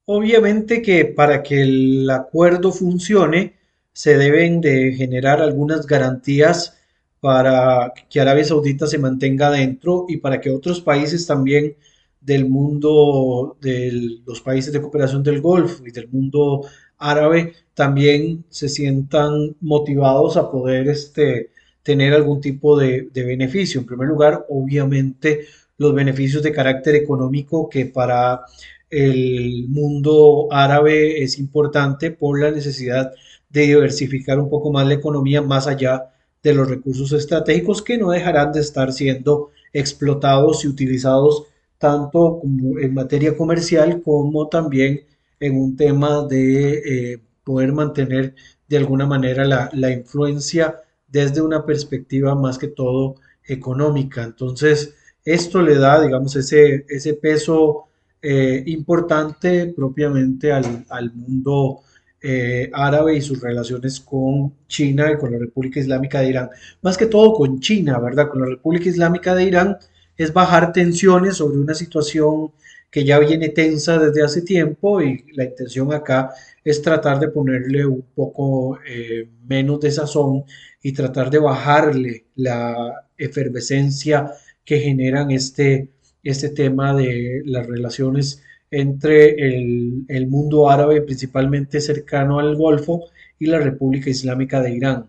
Obviamente 0.06 0.82
que 0.82 1.04
para 1.04 1.42
que 1.42 1.62
el 1.62 2.10
acuerdo 2.10 2.72
funcione 2.72 3.54
se 3.92 4.16
deben 4.16 4.60
de 4.60 4.92
generar 4.94 5.40
algunas 5.40 5.86
garantías 5.86 6.79
para 7.20 7.92
que 8.08 8.20
Arabia 8.20 8.44
Saudita 8.44 8.86
se 8.86 8.98
mantenga 8.98 9.50
dentro 9.50 10.06
y 10.08 10.16
para 10.18 10.40
que 10.40 10.50
otros 10.50 10.80
países 10.80 11.26
también 11.26 11.76
del 12.20 12.48
mundo, 12.48 13.56
de 13.60 14.20
los 14.26 14.40
países 14.40 14.72
de 14.72 14.80
cooperación 14.80 15.22
del 15.22 15.40
Golfo 15.40 15.86
y 15.86 15.90
del 15.90 16.08
mundo 16.08 16.62
árabe 16.98 17.54
también 17.74 18.44
se 18.48 18.68
sientan 18.68 19.56
motivados 19.60 20.36
a 20.36 20.50
poder 20.50 20.88
este, 20.88 21.50
tener 21.82 22.12
algún 22.12 22.40
tipo 22.40 22.78
de, 22.78 23.08
de 23.12 23.24
beneficio. 23.24 23.80
En 23.80 23.86
primer 23.86 24.08
lugar, 24.08 24.46
obviamente, 24.48 25.46
los 25.78 25.94
beneficios 25.94 26.42
de 26.42 26.52
carácter 26.52 26.94
económico 26.94 27.68
que 27.68 27.86
para 27.86 28.42
el 28.90 29.66
mundo 29.68 30.48
árabe 30.50 31.22
es 31.22 31.38
importante 31.38 32.10
por 32.10 32.40
la 32.40 32.50
necesidad 32.50 33.12
de 33.48 33.62
diversificar 33.62 34.38
un 34.38 34.50
poco 34.50 34.72
más 34.72 34.86
la 34.86 34.94
economía 34.94 35.42
más 35.42 35.66
allá 35.66 36.10
de 36.42 36.54
los 36.54 36.68
recursos 36.68 37.12
estratégicos 37.12 37.82
que 37.82 37.98
no 37.98 38.10
dejarán 38.10 38.52
de 38.52 38.60
estar 38.60 38.92
siendo 38.92 39.50
explotados 39.72 40.64
y 40.64 40.68
utilizados 40.68 41.44
tanto 41.78 42.40
como 42.40 42.78
en 42.78 42.94
materia 42.94 43.36
comercial 43.36 44.02
como 44.02 44.48
también 44.48 45.02
en 45.38 45.58
un 45.58 45.76
tema 45.76 46.26
de 46.26 47.12
eh, 47.12 47.22
poder 47.44 47.72
mantener 47.72 48.34
de 48.68 48.76
alguna 48.76 49.06
manera 49.06 49.44
la, 49.72 49.90
influencia 49.90 50.80
desde 51.08 51.40
una 51.40 51.64
perspectiva 51.66 52.34
más 52.34 52.58
que 52.58 52.68
todo 52.68 53.16
económica. 53.44 54.22
Entonces, 54.22 54.94
esto 55.24 55.62
le 55.62 55.76
da, 55.76 56.00
digamos, 56.00 56.36
ese, 56.36 56.84
ese 56.88 57.14
peso 57.14 57.86
eh, 58.22 58.62
importante 58.66 59.72
propiamente 59.74 60.52
al, 60.52 60.84
al 60.90 61.12
mundo 61.12 61.80
eh, 62.22 62.70
árabe 62.72 63.16
y 63.16 63.22
sus 63.22 63.40
relaciones 63.40 64.00
con 64.00 64.54
China 64.66 65.10
y 65.10 65.16
con 65.16 65.32
la 65.32 65.38
República 65.38 65.80
Islámica 65.80 66.20
de 66.20 66.28
Irán. 66.28 66.50
Más 66.82 66.96
que 66.98 67.06
todo 67.06 67.32
con 67.32 67.60
China, 67.60 67.98
¿verdad? 67.98 68.28
Con 68.28 68.42
la 68.42 68.48
República 68.48 68.88
Islámica 68.88 69.34
de 69.34 69.44
Irán 69.44 69.78
es 70.16 70.32
bajar 70.32 70.72
tensiones 70.72 71.36
sobre 71.36 71.58
una 71.58 71.74
situación 71.74 72.52
que 72.90 73.04
ya 73.04 73.18
viene 73.18 73.50
tensa 73.50 73.98
desde 73.98 74.22
hace 74.22 74.42
tiempo 74.42 75.00
y 75.00 75.24
la 75.34 75.44
intención 75.44 75.92
acá 75.92 76.30
es 76.64 76.82
tratar 76.82 77.20
de 77.20 77.28
ponerle 77.28 77.86
un 77.86 78.02
poco 78.14 78.78
eh, 78.86 79.28
menos 79.46 79.80
de 79.80 79.92
sazón 79.92 80.44
y 80.82 80.92
tratar 80.92 81.30
de 81.30 81.38
bajarle 81.38 82.26
la 82.34 83.06
efervescencia 83.16 84.32
que 84.64 84.80
generan 84.80 85.30
este, 85.30 85.88
este 86.22 86.50
tema 86.50 86.94
de 86.94 87.42
las 87.44 87.66
relaciones 87.66 88.42
entre 88.70 89.34
el, 89.34 90.26
mundo 90.28 90.70
árabe, 90.70 91.02
principalmente 91.02 91.80
cercano 91.80 92.38
al 92.38 92.56
Golfo, 92.56 93.04
y 93.38 93.46
la 93.46 93.58
República 93.58 94.10
Islámica 94.10 94.60
de 94.60 94.74
Irán. 94.74 95.06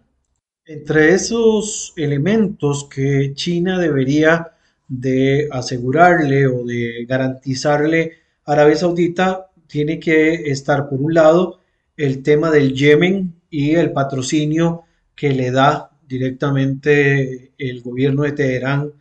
Entre 0.65 1.13
esos 1.13 1.93
elementos 1.97 2.87
que 2.89 3.33
China 3.33 3.77
debería 3.77 4.51
de 4.87 5.49
asegurarle 5.51 6.47
o 6.47 6.63
de 6.65 7.05
garantizarle 7.07 8.13
a 8.45 8.53
Arabia 8.53 8.77
Saudita, 8.77 9.47
tiene 9.67 9.99
que 9.99 10.49
estar 10.49 10.89
por 10.89 11.01
un 11.01 11.13
lado 11.13 11.59
el 11.97 12.23
tema 12.23 12.51
del 12.51 12.73
Yemen 12.73 13.33
y 13.49 13.71
el 13.71 13.91
patrocinio 13.91 14.83
que 15.15 15.31
le 15.31 15.51
da 15.51 15.91
directamente 16.07 17.51
el 17.57 17.81
gobierno 17.81 18.23
de 18.23 18.31
Teherán 18.31 18.91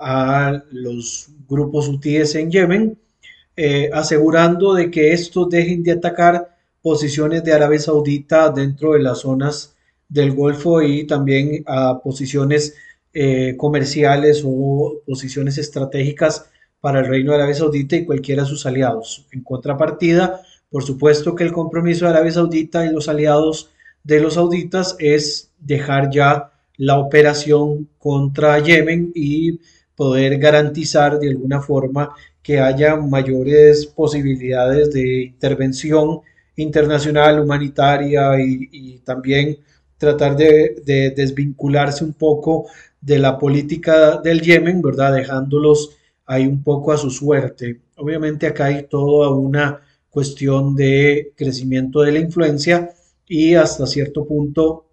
a 0.00 0.62
los 0.70 1.28
grupos 1.48 1.88
hutíes 1.88 2.34
en 2.34 2.50
Yemen 2.50 2.98
eh, 3.56 3.90
asegurando 3.92 4.74
de 4.74 4.90
que 4.90 5.12
estos 5.12 5.48
dejen 5.48 5.82
de 5.82 5.92
atacar 5.92 6.56
posiciones 6.82 7.42
de 7.42 7.52
Arabia 7.52 7.78
Saudita 7.78 8.50
dentro 8.50 8.92
de 8.92 9.00
las 9.00 9.20
zonas 9.20 9.74
del 10.08 10.32
Golfo 10.32 10.82
y 10.82 11.06
también 11.06 11.64
a 11.66 12.00
posiciones 12.00 12.74
eh, 13.12 13.56
comerciales 13.56 14.42
o 14.44 15.00
posiciones 15.06 15.58
estratégicas 15.58 16.50
para 16.80 17.00
el 17.00 17.06
Reino 17.06 17.32
de 17.32 17.38
Arabia 17.38 17.54
Saudita 17.54 17.96
y 17.96 18.04
cualquiera 18.04 18.42
de 18.42 18.48
sus 18.48 18.66
aliados. 18.66 19.26
En 19.32 19.42
contrapartida, 19.42 20.42
por 20.70 20.84
supuesto 20.84 21.34
que 21.34 21.44
el 21.44 21.52
compromiso 21.52 22.04
de 22.04 22.10
Arabia 22.10 22.32
Saudita 22.32 22.84
y 22.84 22.92
los 22.92 23.08
aliados 23.08 23.70
de 24.04 24.20
los 24.20 24.34
sauditas 24.34 24.96
es 24.98 25.50
dejar 25.58 26.10
ya 26.10 26.52
la 26.76 26.98
operación 26.98 27.88
contra 27.98 28.58
Yemen 28.58 29.12
y 29.14 29.60
poder 29.96 30.38
garantizar 30.38 31.18
de 31.18 31.30
alguna 31.30 31.60
forma 31.60 32.14
que 32.46 32.60
haya 32.60 32.94
mayores 32.94 33.86
posibilidades 33.86 34.92
de 34.92 35.24
intervención 35.24 36.20
internacional, 36.54 37.40
humanitaria 37.40 38.40
y, 38.40 39.00
también 39.00 39.58
tratar 39.98 40.36
de, 40.36 41.12
desvincularse 41.16 42.04
un 42.04 42.12
poco 42.12 42.66
de 43.00 43.18
la 43.18 43.36
política 43.36 44.18
del 44.22 44.40
Yemen, 44.42 44.80
¿verdad? 44.80 45.14
Dejándolos 45.14 45.96
ahí 46.24 46.46
un 46.46 46.62
poco 46.62 46.92
a 46.92 46.98
su 46.98 47.10
suerte. 47.10 47.80
Obviamente 47.96 48.46
acá 48.46 48.66
hay 48.66 48.84
toda 48.84 49.30
una 49.30 49.80
cuestión 50.08 50.76
de 50.76 51.32
crecimiento 51.36 52.02
de 52.02 52.12
la 52.12 52.20
influencia 52.20 52.90
y 53.26 53.54
hasta 53.54 53.88
cierto 53.88 54.24
punto 54.24 54.86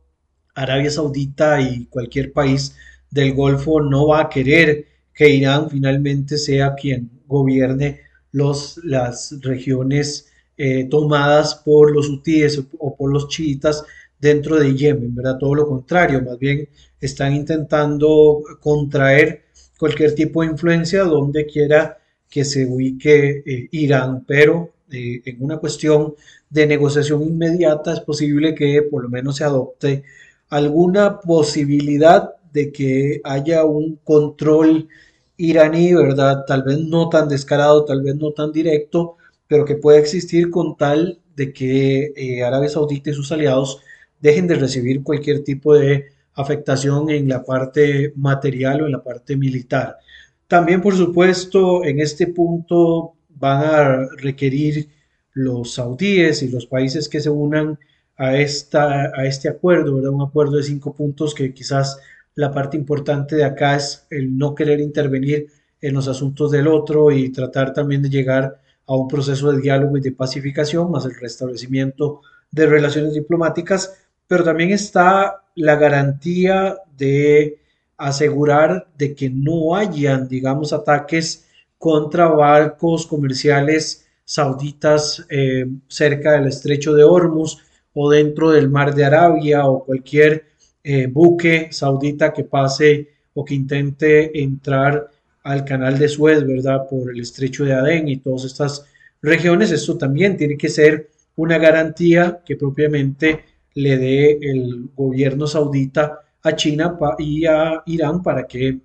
Arabia 0.55 0.89
Saudita 0.89 1.61
y 1.61 1.85
cualquier 1.85 2.33
país 2.33 2.75
del 3.11 3.35
Golfo 3.35 3.79
no 3.79 4.07
va 4.07 4.21
a 4.21 4.29
querer 4.29 4.87
que 5.13 5.29
Irán 5.29 5.69
finalmente 5.69 6.39
sea 6.39 6.73
quien 6.73 7.11
gobierne 7.33 8.01
los, 8.31 8.79
las 8.83 9.35
regiones 9.41 10.27
eh, 10.55 10.85
tomadas 10.89 11.55
por 11.55 11.91
los 11.91 12.09
hutíes 12.09 12.61
o 12.77 12.95
por 12.95 13.11
los 13.11 13.27
chiitas 13.27 13.83
dentro 14.19 14.57
de 14.57 14.75
Yemen, 14.75 15.15
¿verdad? 15.15 15.37
Todo 15.39 15.55
lo 15.55 15.67
contrario, 15.67 16.21
más 16.21 16.37
bien 16.39 16.69
están 17.01 17.35
intentando 17.35 18.41
contraer 18.61 19.43
cualquier 19.77 20.15
tipo 20.15 20.41
de 20.41 20.51
influencia 20.51 21.03
donde 21.03 21.45
quiera 21.45 21.97
que 22.29 22.45
se 22.45 22.65
ubique 22.65 23.43
eh, 23.45 23.67
Irán, 23.71 24.23
pero 24.25 24.71
eh, 24.91 25.21
en 25.25 25.37
una 25.39 25.57
cuestión 25.57 26.15
de 26.49 26.67
negociación 26.67 27.21
inmediata 27.23 27.93
es 27.93 27.99
posible 27.99 28.55
que 28.55 28.83
por 28.83 29.03
lo 29.03 29.09
menos 29.09 29.37
se 29.37 29.43
adopte 29.43 30.03
alguna 30.49 31.19
posibilidad 31.19 32.29
de 32.53 32.71
que 32.71 33.19
haya 33.23 33.65
un 33.65 33.99
control 34.03 34.87
iraní, 35.43 35.93
¿verdad? 35.93 36.45
Tal 36.47 36.63
vez 36.63 36.79
no 36.79 37.09
tan 37.09 37.27
descarado, 37.27 37.83
tal 37.85 38.01
vez 38.01 38.15
no 38.15 38.31
tan 38.31 38.51
directo, 38.51 39.17
pero 39.47 39.65
que 39.65 39.75
puede 39.75 39.99
existir 39.99 40.49
con 40.49 40.77
tal 40.77 41.19
de 41.35 41.51
que 41.51 42.13
eh, 42.15 42.43
Arabia 42.43 42.69
Saudita 42.69 43.09
y 43.09 43.13
sus 43.13 43.31
aliados 43.31 43.81
dejen 44.21 44.47
de 44.47 44.55
recibir 44.55 45.03
cualquier 45.03 45.43
tipo 45.43 45.75
de 45.75 46.05
afectación 46.35 47.09
en 47.09 47.27
la 47.27 47.43
parte 47.43 48.13
material 48.15 48.81
o 48.81 48.85
en 48.85 48.93
la 48.93 49.03
parte 49.03 49.35
militar. 49.35 49.97
También, 50.47 50.81
por 50.81 50.95
supuesto, 50.95 51.83
en 51.83 51.99
este 51.99 52.27
punto 52.27 53.15
van 53.29 53.63
a 53.63 54.07
requerir 54.17 54.89
los 55.33 55.73
saudíes 55.73 56.41
y 56.43 56.49
los 56.49 56.67
países 56.67 57.09
que 57.09 57.19
se 57.19 57.29
unan 57.29 57.79
a, 58.15 58.37
esta, 58.37 59.11
a 59.13 59.25
este 59.25 59.49
acuerdo, 59.49 59.95
¿verdad? 59.95 60.11
Un 60.11 60.21
acuerdo 60.21 60.57
de 60.57 60.63
cinco 60.63 60.93
puntos 60.93 61.33
que 61.35 61.53
quizás 61.53 61.99
la 62.35 62.51
parte 62.51 62.77
importante 62.77 63.35
de 63.35 63.43
acá 63.43 63.75
es 63.75 64.05
el 64.09 64.37
no 64.37 64.55
querer 64.55 64.79
intervenir 64.79 65.47
en 65.81 65.93
los 65.93 66.07
asuntos 66.07 66.51
del 66.51 66.67
otro 66.67 67.11
y 67.11 67.29
tratar 67.31 67.73
también 67.73 68.01
de 68.01 68.09
llegar 68.09 68.59
a 68.87 68.95
un 68.95 69.07
proceso 69.07 69.51
de 69.51 69.61
diálogo 69.61 69.97
y 69.97 70.01
de 70.01 70.11
pacificación, 70.11 70.91
más 70.91 71.05
el 71.05 71.15
restablecimiento 71.15 72.21
de 72.51 72.65
relaciones 72.65 73.13
diplomáticas, 73.13 73.97
pero 74.27 74.43
también 74.43 74.71
está 74.71 75.43
la 75.55 75.75
garantía 75.75 76.77
de 76.97 77.59
asegurar 77.97 78.87
de 78.97 79.13
que 79.15 79.29
no 79.29 79.75
hayan, 79.75 80.27
digamos, 80.27 80.73
ataques 80.73 81.45
contra 81.77 82.27
barcos 82.27 83.05
comerciales 83.05 84.05
sauditas 84.25 85.25
eh, 85.29 85.65
cerca 85.87 86.33
del 86.33 86.47
estrecho 86.47 86.93
de 86.93 87.03
Hormuz 87.03 87.59
o 87.93 88.09
dentro 88.09 88.51
del 88.51 88.69
mar 88.69 88.95
de 88.95 89.05
Arabia 89.05 89.65
o 89.67 89.83
cualquier 89.83 90.52
eh, 90.83 91.07
buque 91.07 91.69
saudita 91.71 92.33
que 92.33 92.43
pase 92.43 93.09
o 93.33 93.45
que 93.45 93.55
intente 93.55 94.41
entrar 94.41 95.09
al 95.43 95.65
canal 95.65 95.97
de 95.97 96.07
Suez, 96.07 96.45
¿verdad? 96.45 96.87
Por 96.89 97.11
el 97.11 97.19
estrecho 97.19 97.65
de 97.65 97.73
Adén 97.73 98.07
y 98.07 98.17
todas 98.17 98.45
estas 98.45 98.85
regiones. 99.21 99.71
Esto 99.71 99.97
también 99.97 100.37
tiene 100.37 100.57
que 100.57 100.69
ser 100.69 101.09
una 101.35 101.57
garantía 101.57 102.41
que 102.45 102.55
propiamente 102.55 103.43
le 103.75 103.97
dé 103.97 104.39
el 104.41 104.89
gobierno 104.95 105.47
saudita 105.47 106.19
a 106.43 106.55
China 106.55 106.97
y 107.17 107.45
a 107.45 107.81
Irán 107.85 108.21
para 108.21 108.45
que 108.45 108.79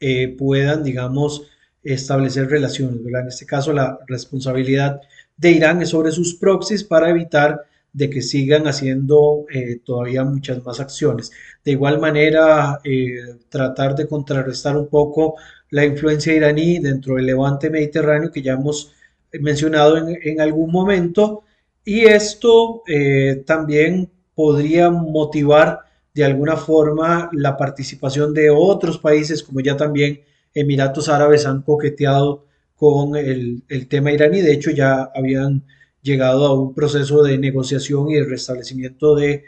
eh, 0.00 0.28
puedan, 0.38 0.84
digamos, 0.84 1.46
establecer 1.82 2.48
relaciones, 2.48 3.02
¿verdad? 3.02 3.22
En 3.22 3.28
este 3.28 3.46
caso, 3.46 3.72
la 3.72 3.98
responsabilidad 4.06 5.00
de 5.36 5.50
Irán 5.50 5.82
es 5.82 5.90
sobre 5.90 6.12
sus 6.12 6.34
proxies 6.34 6.84
para 6.84 7.10
evitar 7.10 7.64
de 7.94 8.10
que 8.10 8.22
sigan 8.22 8.66
haciendo 8.66 9.46
eh, 9.50 9.78
todavía 9.84 10.24
muchas 10.24 10.62
más 10.64 10.80
acciones. 10.80 11.30
De 11.64 11.72
igual 11.72 12.00
manera, 12.00 12.80
eh, 12.84 13.36
tratar 13.48 13.94
de 13.94 14.08
contrarrestar 14.08 14.76
un 14.76 14.88
poco 14.88 15.36
la 15.70 15.84
influencia 15.84 16.34
iraní 16.34 16.80
dentro 16.80 17.14
del 17.14 17.26
levante 17.26 17.70
mediterráneo 17.70 18.32
que 18.32 18.42
ya 18.42 18.54
hemos 18.54 18.92
mencionado 19.40 19.96
en, 19.96 20.40
algún 20.40 20.72
momento. 20.72 21.44
Y 21.84 22.00
esto 22.06 22.82
eh, 22.88 23.44
también 23.46 24.10
podría 24.34 24.90
motivar 24.90 25.80
de 26.14 26.24
alguna 26.24 26.56
forma 26.56 27.30
la 27.32 27.56
participación 27.56 28.34
de 28.34 28.50
otros 28.50 28.98
países, 28.98 29.42
como 29.42 29.60
ya 29.60 29.76
también 29.76 30.20
Emiratos 30.52 31.08
Árabes 31.08 31.46
han 31.46 31.62
coqueteado 31.62 32.46
con 32.76 33.16
el, 33.16 33.62
el 33.68 33.88
tema 33.88 34.12
iraní. 34.12 34.40
De 34.40 34.52
hecho, 34.52 34.70
ya 34.70 35.10
habían 35.14 35.64
llegado 36.04 36.46
a 36.46 36.54
un 36.54 36.74
proceso 36.74 37.22
de 37.22 37.38
negociación 37.38 38.10
y 38.10 38.14
de 38.14 38.24
restablecimiento 38.24 39.16
de, 39.16 39.42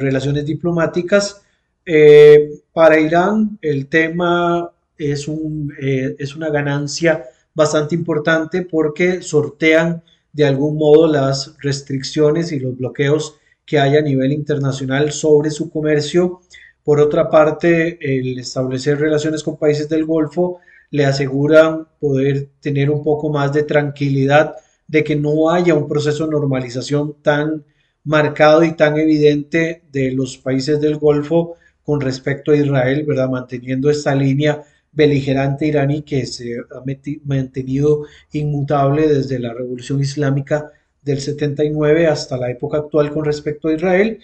relaciones 0.00 0.44
diplomáticas. 0.44 1.42
Eh, 1.86 2.50
para 2.72 3.00
Irán 3.00 3.58
el 3.62 3.86
tema 3.86 4.70
es, 4.98 5.26
un, 5.26 5.72
eh, 5.80 6.16
es 6.18 6.36
una 6.36 6.50
ganancia 6.50 7.24
bastante 7.54 7.94
importante 7.94 8.62
porque 8.62 9.22
sortean 9.22 10.02
de 10.32 10.44
algún 10.44 10.76
modo 10.76 11.10
las 11.10 11.56
restricciones 11.60 12.52
y 12.52 12.60
los 12.60 12.76
bloqueos 12.76 13.36
que 13.64 13.78
hay 13.78 13.96
a 13.96 14.02
nivel 14.02 14.32
internacional 14.32 15.12
sobre 15.12 15.50
su 15.50 15.70
comercio. 15.70 16.40
Por 16.84 17.00
otra 17.00 17.30
parte, 17.30 17.98
el 18.00 18.38
establecer 18.38 18.98
relaciones 18.98 19.42
con 19.42 19.56
países 19.56 19.88
del 19.88 20.04
Golfo 20.04 20.58
le 20.90 21.04
aseguran 21.04 21.86
poder 22.00 22.48
tener 22.60 22.90
un 22.90 23.02
poco 23.02 23.30
más 23.30 23.52
de 23.52 23.62
tranquilidad 23.62 24.54
de 24.88 25.04
que 25.04 25.14
no 25.14 25.50
haya 25.50 25.74
un 25.74 25.86
proceso 25.86 26.24
de 26.24 26.32
normalización 26.32 27.14
tan 27.22 27.64
marcado 28.04 28.64
y 28.64 28.74
tan 28.74 28.98
evidente 28.98 29.82
de 29.92 30.12
los 30.12 30.38
países 30.38 30.80
del 30.80 30.96
Golfo 30.96 31.54
con 31.84 32.00
respecto 32.00 32.52
a 32.52 32.56
Israel, 32.56 33.04
¿verdad? 33.06 33.28
Manteniendo 33.28 33.90
esta 33.90 34.14
línea 34.14 34.62
beligerante 34.92 35.66
iraní 35.66 36.02
que 36.02 36.26
se 36.26 36.56
ha 36.58 36.82
mantenido 37.24 38.04
inmutable 38.32 39.06
desde 39.06 39.38
la 39.38 39.52
Revolución 39.54 40.00
Islámica 40.00 40.72
del 41.02 41.20
79 41.20 42.06
hasta 42.06 42.36
la 42.36 42.50
época 42.50 42.78
actual 42.78 43.12
con 43.12 43.24
respecto 43.24 43.68
a 43.68 43.74
Israel. 43.74 44.18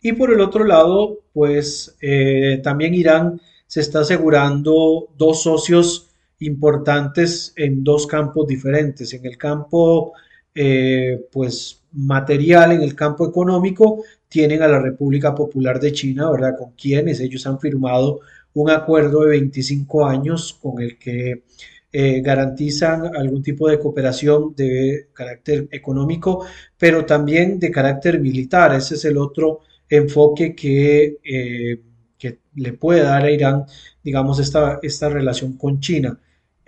Y 0.00 0.12
por 0.12 0.32
el 0.32 0.40
otro 0.40 0.64
lado, 0.64 1.20
pues 1.32 1.96
eh, 2.00 2.60
también 2.62 2.94
Irán 2.94 3.40
se 3.66 3.80
está 3.80 4.00
asegurando 4.00 5.08
dos 5.16 5.42
socios 5.42 6.07
importantes 6.40 7.52
en 7.56 7.84
dos 7.84 8.06
campos 8.06 8.46
diferentes. 8.46 9.12
En 9.14 9.26
el 9.26 9.36
campo, 9.38 10.12
eh, 10.54 11.26
pues 11.32 11.82
material, 11.92 12.72
en 12.72 12.82
el 12.82 12.94
campo 12.94 13.26
económico, 13.28 14.02
tienen 14.28 14.62
a 14.62 14.68
la 14.68 14.80
República 14.80 15.34
Popular 15.34 15.80
de 15.80 15.92
China, 15.92 16.30
¿verdad? 16.30 16.56
Con 16.58 16.72
quienes 16.72 17.20
ellos 17.20 17.46
han 17.46 17.58
firmado 17.60 18.20
un 18.54 18.70
acuerdo 18.70 19.22
de 19.22 19.30
25 19.30 20.06
años 20.06 20.58
con 20.60 20.80
el 20.82 20.98
que 20.98 21.44
eh, 21.92 22.20
garantizan 22.20 23.16
algún 23.16 23.42
tipo 23.42 23.68
de 23.68 23.78
cooperación 23.78 24.54
de 24.54 25.08
carácter 25.14 25.68
económico, 25.70 26.44
pero 26.76 27.06
también 27.06 27.58
de 27.58 27.70
carácter 27.70 28.20
militar. 28.20 28.74
Ese 28.74 28.94
es 28.96 29.04
el 29.04 29.16
otro 29.16 29.60
enfoque 29.88 30.54
que, 30.54 31.18
eh, 31.24 31.80
que 32.18 32.40
le 32.56 32.72
puede 32.74 33.02
dar 33.02 33.24
a 33.24 33.30
Irán, 33.30 33.64
digamos, 34.02 34.38
esta, 34.38 34.78
esta 34.82 35.08
relación 35.08 35.56
con 35.56 35.80
China. 35.80 36.20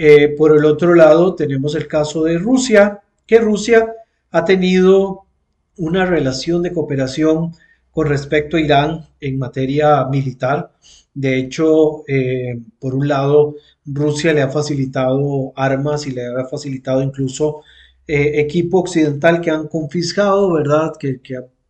Eh, 0.03 0.29
por 0.29 0.57
el 0.57 0.65
otro 0.65 0.95
lado, 0.95 1.35
tenemos 1.35 1.75
el 1.75 1.87
caso 1.87 2.25
de 2.25 2.39
Rusia, 2.39 3.03
que 3.27 3.39
Rusia 3.39 3.93
ha 4.31 4.47
tenido 4.47 5.27
una 5.77 6.07
relación 6.07 6.63
de 6.63 6.73
cooperación 6.73 7.53
con 7.91 8.07
respecto 8.07 8.57
a 8.57 8.63
Irán 8.63 9.09
en 9.21 9.39
materia 9.39 10.07
militar. 10.07 10.73
De 11.13 11.37
hecho, 11.39 12.03
eh, 12.09 12.59
por 12.79 12.95
un 12.95 13.09
lado, 13.09 13.57
Rusia 13.85 14.33
le 14.33 14.41
ha 14.41 14.49
facilitado 14.49 15.53
armas 15.55 16.07
y 16.07 16.13
le 16.13 16.29
ha 16.29 16.47
facilitado 16.47 17.03
incluso 17.03 17.61
eh, 18.07 18.41
equipo 18.41 18.79
occidental 18.79 19.43
que 19.43 19.51
han 19.51 19.69
confiscado, 19.69 20.51
¿verdad? 20.55 20.93
Que, 20.99 21.21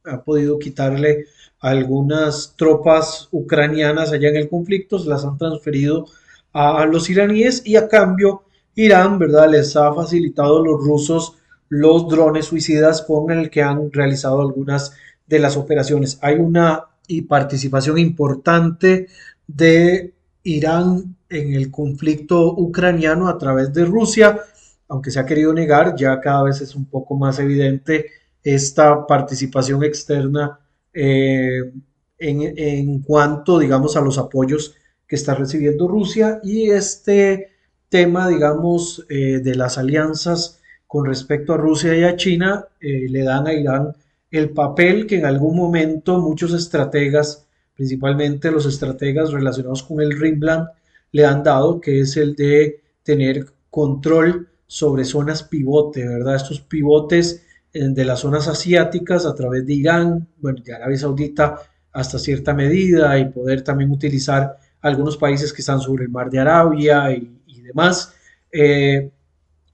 ha, 0.05 0.23
podido 0.23 0.61
quitarle 0.61 1.25
algunas 1.59 2.55
tropas 2.57 3.27
ucranianas 3.33 4.13
allá 4.13 4.29
en 4.29 4.37
el 4.37 4.49
conflicto, 4.49 5.01
se 5.01 5.09
las 5.09 5.25
han 5.25 5.37
transferido 5.37 6.07
a, 6.53 6.85
los 6.87 7.09
iraníes 7.11 7.63
y 7.65 7.77
a 7.77 7.89
cambio 7.89 8.45
Irán, 8.75 9.19
¿verdad? 9.19 9.51
Les 9.51 9.77
ha 9.77 9.93
facilitado 9.93 10.59
a 10.59 10.65
los 10.65 10.85
rusos 10.85 11.37
los 11.69 12.09
drones 12.09 12.47
suicidas 12.47 13.03
con 13.03 13.31
el 13.31 13.51
que 13.51 13.63
han 13.63 13.93
realizado 13.93 14.41
algunas 14.41 14.93
de 15.27 15.39
las 15.39 15.57
operaciones. 15.57 16.19
Hay 16.23 16.37
una 16.37 16.87
participación 17.29 17.99
importante 17.99 19.09
de 19.47 20.15
Irán 20.43 21.17
en 21.29 21.55
el 21.55 21.71
conflicto 21.71 22.55
ucraniano 22.55 23.29
a 23.29 23.39
través 23.39 23.73
de 23.73 23.85
Rusia, 23.85 24.41
aunque 24.89 25.11
se 25.11 25.21
ha 25.21 25.27
querido 25.27 25.53
negar, 25.53 25.95
ya 25.97 26.21
cada 26.21 26.43
vez 26.43 26.61
es 26.61 26.75
un 26.75 26.87
poco 26.87 27.17
más 27.17 27.39
evidente 27.39 28.07
esta 28.43 29.07
participación 29.07 29.85
externa 29.85 30.59
eh, 30.93 31.73
en, 32.19 33.01
cuanto, 33.01 33.59
digamos, 33.59 33.97
a 33.97 34.01
los 34.01 34.19
apoyos 34.19 34.75
que 35.11 35.17
está 35.17 35.35
recibiendo 35.35 35.89
Rusia 35.89 36.39
y 36.45 36.71
este 36.71 37.49
tema, 37.89 38.29
digamos, 38.29 39.05
eh, 39.09 39.41
de 39.41 39.57
las 39.57 39.77
alianzas 39.77 40.61
con 40.87 41.05
respecto 41.05 41.53
a 41.53 41.57
Rusia 41.57 41.97
y 41.97 42.05
a 42.05 42.15
China 42.15 42.69
eh, 42.81 43.09
le 43.09 43.25
dan 43.25 43.49
a 43.49 43.53
Irán 43.53 43.97
el 44.31 44.51
papel 44.51 45.09
que 45.09 45.19
en 45.19 45.27
algún 45.27 45.57
momento 45.57 46.21
muchos 46.21 46.55
estrategas 46.55 47.49
principalmente 47.75 48.53
los 48.53 48.67
estrategas 48.67 49.33
relacionados 49.33 49.83
con 49.83 50.01
el 50.01 50.17
Rimland 50.17 50.69
le 51.11 51.25
han 51.25 51.43
dado, 51.43 51.81
que 51.81 51.99
es 52.01 52.17
el 52.17 52.37
de 52.37 52.81
tener 53.03 53.47
control 53.69 54.49
sobre 54.69 55.05
zonas 55.05 55.43
pivote, 55.43 56.07
¿verdad? 56.07 56.37
Estos 56.37 56.61
pivotes 56.61 57.45
eh, 57.73 57.89
de 57.89 58.05
las 58.05 58.21
zonas 58.21 58.47
asiáticas 58.47 59.27
a 59.27 59.35
través 59.35 59.67
de 59.67 59.75
Irán, 59.75 60.29
bueno, 60.41 60.63
de 60.65 60.73
Arabia 60.73 60.99
Saudita 60.99 61.59
hasta 61.91 62.21
cierta 62.21 62.55
medida 62.55 63.19
y 63.19 63.25
poder 63.31 63.65
también 63.65 63.91
utilizar 63.91 64.59
algunos 64.81 65.17
países 65.17 65.53
que 65.53 65.63
están 65.63 65.81
sobre 65.81 66.05
el 66.05 66.11
mar 66.11 66.31
de 66.31 66.39
Arabia 66.39 67.11
y, 67.13 67.61
demás, 67.63 68.15
eh, 68.53 69.11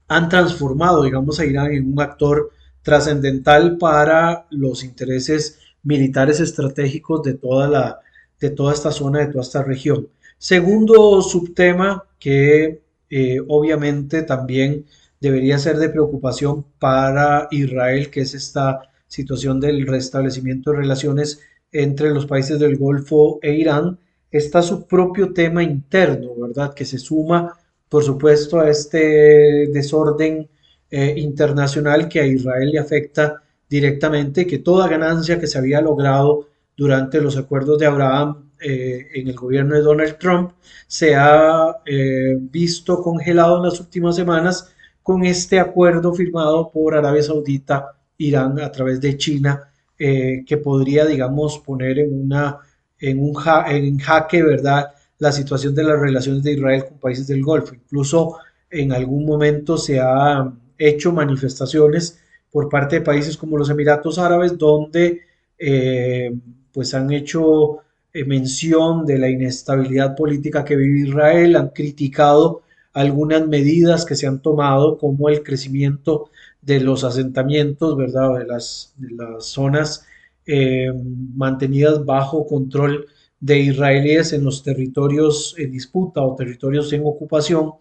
han 0.09 0.29
transformado, 0.29 1.03
digamos, 1.03 1.41
a 1.41 1.45
Irán 1.45 1.73
en 1.73 1.93
un 1.93 2.01
actor 2.01 2.51
trascendental 2.83 3.79
para 3.79 4.47
los 4.51 4.85
intereses 4.85 5.59
militares 5.83 6.41
estratégicos 6.41 7.23
de 7.23 7.35
toda, 7.35 7.69
la, 7.69 8.01
de 8.41 8.51
toda 8.51 8.73
esta 8.73 8.91
zona, 8.91 9.21
de 9.21 9.27
toda 9.27 9.43
esta 9.43 9.63
región. 9.63 10.09
Segundo 10.39 11.23
subtema 11.23 12.05
que 12.19 12.83
eh, 13.09 13.39
obviamente 13.49 14.23
también 14.23 14.85
debería 15.21 15.59
ser 15.59 15.79
de 15.79 15.89
preocupación 15.89 16.65
para 16.79 17.49
Israel, 17.51 18.11
que 18.11 18.21
es 18.21 18.35
esta 18.35 18.83
situación 19.09 19.61
del 19.61 19.87
restablecimiento 19.87 20.71
de 20.71 20.79
relaciones 20.79 21.41
entre 21.73 22.11
los 22.11 22.27
países 22.27 22.59
del 22.59 22.77
Golfo 22.77 23.39
e 23.43 23.55
Irán, 23.55 23.99
está 24.31 24.63
su 24.63 24.87
propio 24.87 25.33
tema 25.33 25.63
interno, 25.63 26.31
¿verdad? 26.39 26.75
Que 26.75 26.85
se 26.85 26.99
suma, 26.99 27.57
por 27.89 28.03
supuesto, 28.05 28.61
a 28.61 28.69
este 28.71 29.69
desorden 29.69 30.49
eh, 30.91 31.15
internacional 31.17 32.09
que 32.09 32.21
a 32.21 32.27
Israel 32.27 32.71
le 32.71 32.79
afecta 32.79 33.43
directamente 33.69 34.47
que 34.47 34.59
toda 34.59 34.89
ganancia 34.89 35.41
que 35.41 35.47
se 35.47 35.59
había 35.59 35.81
logrado 35.81 36.49
durante 36.77 37.21
los 37.21 37.37
acuerdos 37.37 37.79
de 37.79 37.87
Abraham 37.87 38.51
eh, 38.61 39.09
en 39.15 39.29
el 39.29 39.35
gobierno 39.35 39.75
de 39.75 39.83
Donald 39.83 40.17
Trump 40.19 40.53
se 40.87 41.17
ha 41.17 41.77
eh, 41.85 42.37
visto 42.39 43.03
congelado 43.03 43.57
en 43.57 43.65
las 43.65 43.81
últimas 43.81 44.15
semanas 44.17 44.73
con 45.03 45.25
este 45.25 45.59
acuerdo 45.59 46.15
firmado 46.15 46.71
por 46.71 46.95
Arabia 46.95 47.23
Saudita, 47.23 47.97
Irán 48.19 48.61
a 48.61 48.71
través 48.71 49.01
de 49.01 49.17
China, 49.17 49.71
que 49.99 50.61
podría, 50.63 51.07
digamos, 51.07 51.59
poner 51.61 51.99
en, 52.01 52.23
una, 52.23 52.59
en 53.01 53.21
un 53.21 53.35
jaque, 53.35 54.43
¿verdad?, 54.43 54.93
la 55.19 55.33
situación 55.33 55.75
de 55.75 55.85
las 55.85 55.99
relaciones 55.99 56.43
de 56.43 56.53
Israel 56.53 56.85
con 56.89 56.99
países 56.99 57.27
del 57.27 57.43
Golfo. 57.43 57.75
Incluso 57.75 58.37
en 58.71 58.93
algún 58.93 59.25
momento 59.25 59.79
se 59.79 60.01
han 60.01 60.59
hecho 60.79 61.13
manifestaciones 61.13 62.21
por 62.51 62.69
parte 62.69 62.97
de 62.97 63.03
países 63.03 63.37
como 63.37 63.57
los 63.57 63.71
Emiratos 63.71 64.19
Árabes, 64.19 64.57
donde 64.59 65.23
eh, 65.59 66.35
pues 66.73 66.93
han 66.95 67.13
hecho 67.13 67.79
eh, 68.13 68.25
mención 68.25 69.07
de 69.07 69.19
la 69.19 69.29
inestabilidad 69.29 70.15
política 70.15 70.65
que 70.65 70.77
vive 70.77 71.09
Israel, 71.09 71.57
han 71.57 71.69
criticado 71.71 72.63
algunas 72.93 73.47
medidas 73.47 74.07
que 74.07 74.15
se 74.15 74.27
han 74.27 74.41
tomado, 74.41 74.97
como 74.97 75.29
el 75.29 75.43
crecimiento 75.43 76.31
de 76.63 76.81
los 76.81 77.05
asentamientos, 77.05 77.97
¿verdad? 77.97 78.39
De 78.39 78.47
las, 78.47 78.95
las 78.99 79.45
zonas 79.45 80.07
eh, 80.47 80.93
mantenidas 81.35 82.05
bajo 82.05 82.47
control 82.47 83.07
de 83.41 83.59
israelíes 83.59 84.33
en 84.33 84.45
los 84.45 84.63
territorios 84.63 85.55
en 85.59 85.71
disputa 85.73 86.23
o 86.23 86.35
territorios 86.35 86.93
en 86.93 87.03
ocupación, 87.05 87.73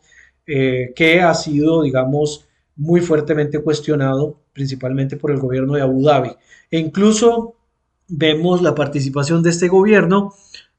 que 0.46 1.22
ha 1.22 1.34
sido, 1.34 1.82
digamos, 1.82 2.46
muy 2.76 3.02
fuertemente 3.02 3.60
cuestionado, 3.60 4.38
principalmente 4.54 5.18
por 5.18 5.32
el 5.32 5.40
gobierno 5.40 5.74
de 5.74 5.82
Abu 5.82 6.04
Dhabi. 6.04 6.32
E 6.70 6.78
incluso 6.78 7.56
vemos 8.08 8.62
la 8.62 8.76
participación 8.76 9.42
de 9.42 9.50
este 9.50 9.68
gobierno, 9.68 10.34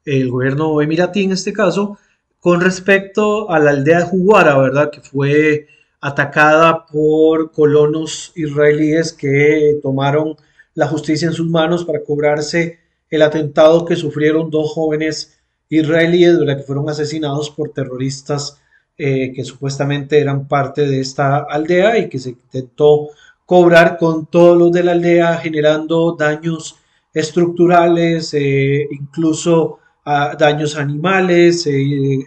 el 0.04 0.30
gobierno 0.30 0.80
emiratí 0.80 1.24
en 1.24 1.32
este 1.32 1.52
caso, 1.52 1.98
con 2.38 2.60
respecto 2.60 3.50
a 3.50 3.58
la 3.58 3.70
aldea 3.70 4.00
de 4.00 4.04
Juwara, 4.06 4.58
¿verdad? 4.58 4.90
Que 4.90 5.00
fue 5.00 5.66
atacada 6.00 6.86
por 6.86 7.50
colonos 7.50 8.32
israelíes 8.36 9.12
que 9.12 9.78
tomaron 9.82 10.36
la 10.76 10.86
justicia 10.86 11.26
en 11.26 11.34
sus 11.34 11.48
manos 11.48 11.84
para 11.84 12.04
cobrarse 12.04 12.78
el 13.10 13.22
atentado 13.22 13.84
que 13.84 13.96
sufrieron 13.96 14.50
dos 14.50 14.72
jóvenes 14.72 15.40
israelíes, 15.68 16.38
¿verdad? 16.38 16.58
Que 16.58 16.62
fueron 16.62 16.88
asesinados 16.88 17.50
por 17.50 17.70
terroristas 17.70 18.60
eh, 18.98 19.32
que 19.34 19.44
supuestamente 19.44 20.20
eran 20.20 20.46
parte 20.46 20.86
de 20.86 21.00
esta 21.00 21.38
aldea 21.38 21.98
y 21.98 22.08
que 22.08 22.18
se 22.18 22.30
intentó 22.30 23.08
cobrar 23.46 23.96
con 23.98 24.26
todos 24.26 24.56
los 24.56 24.70
de 24.70 24.84
la 24.84 24.92
aldea, 24.92 25.38
generando 25.38 26.12
daños 26.12 26.76
estructurales, 27.12 28.34
eh, 28.34 28.86
incluso 28.90 29.78
a 30.04 30.36
daños 30.36 30.76
animales, 30.76 31.66
eh, 31.66 32.18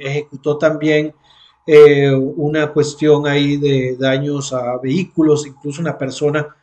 ejecutó 0.00 0.58
también 0.58 1.14
una 2.36 2.72
cuestión 2.72 3.26
ahí 3.26 3.58
de 3.58 3.94
daños 3.98 4.54
a 4.54 4.78
vehículos, 4.78 5.46
incluso 5.46 5.82
una 5.82 5.98
persona 5.98 6.56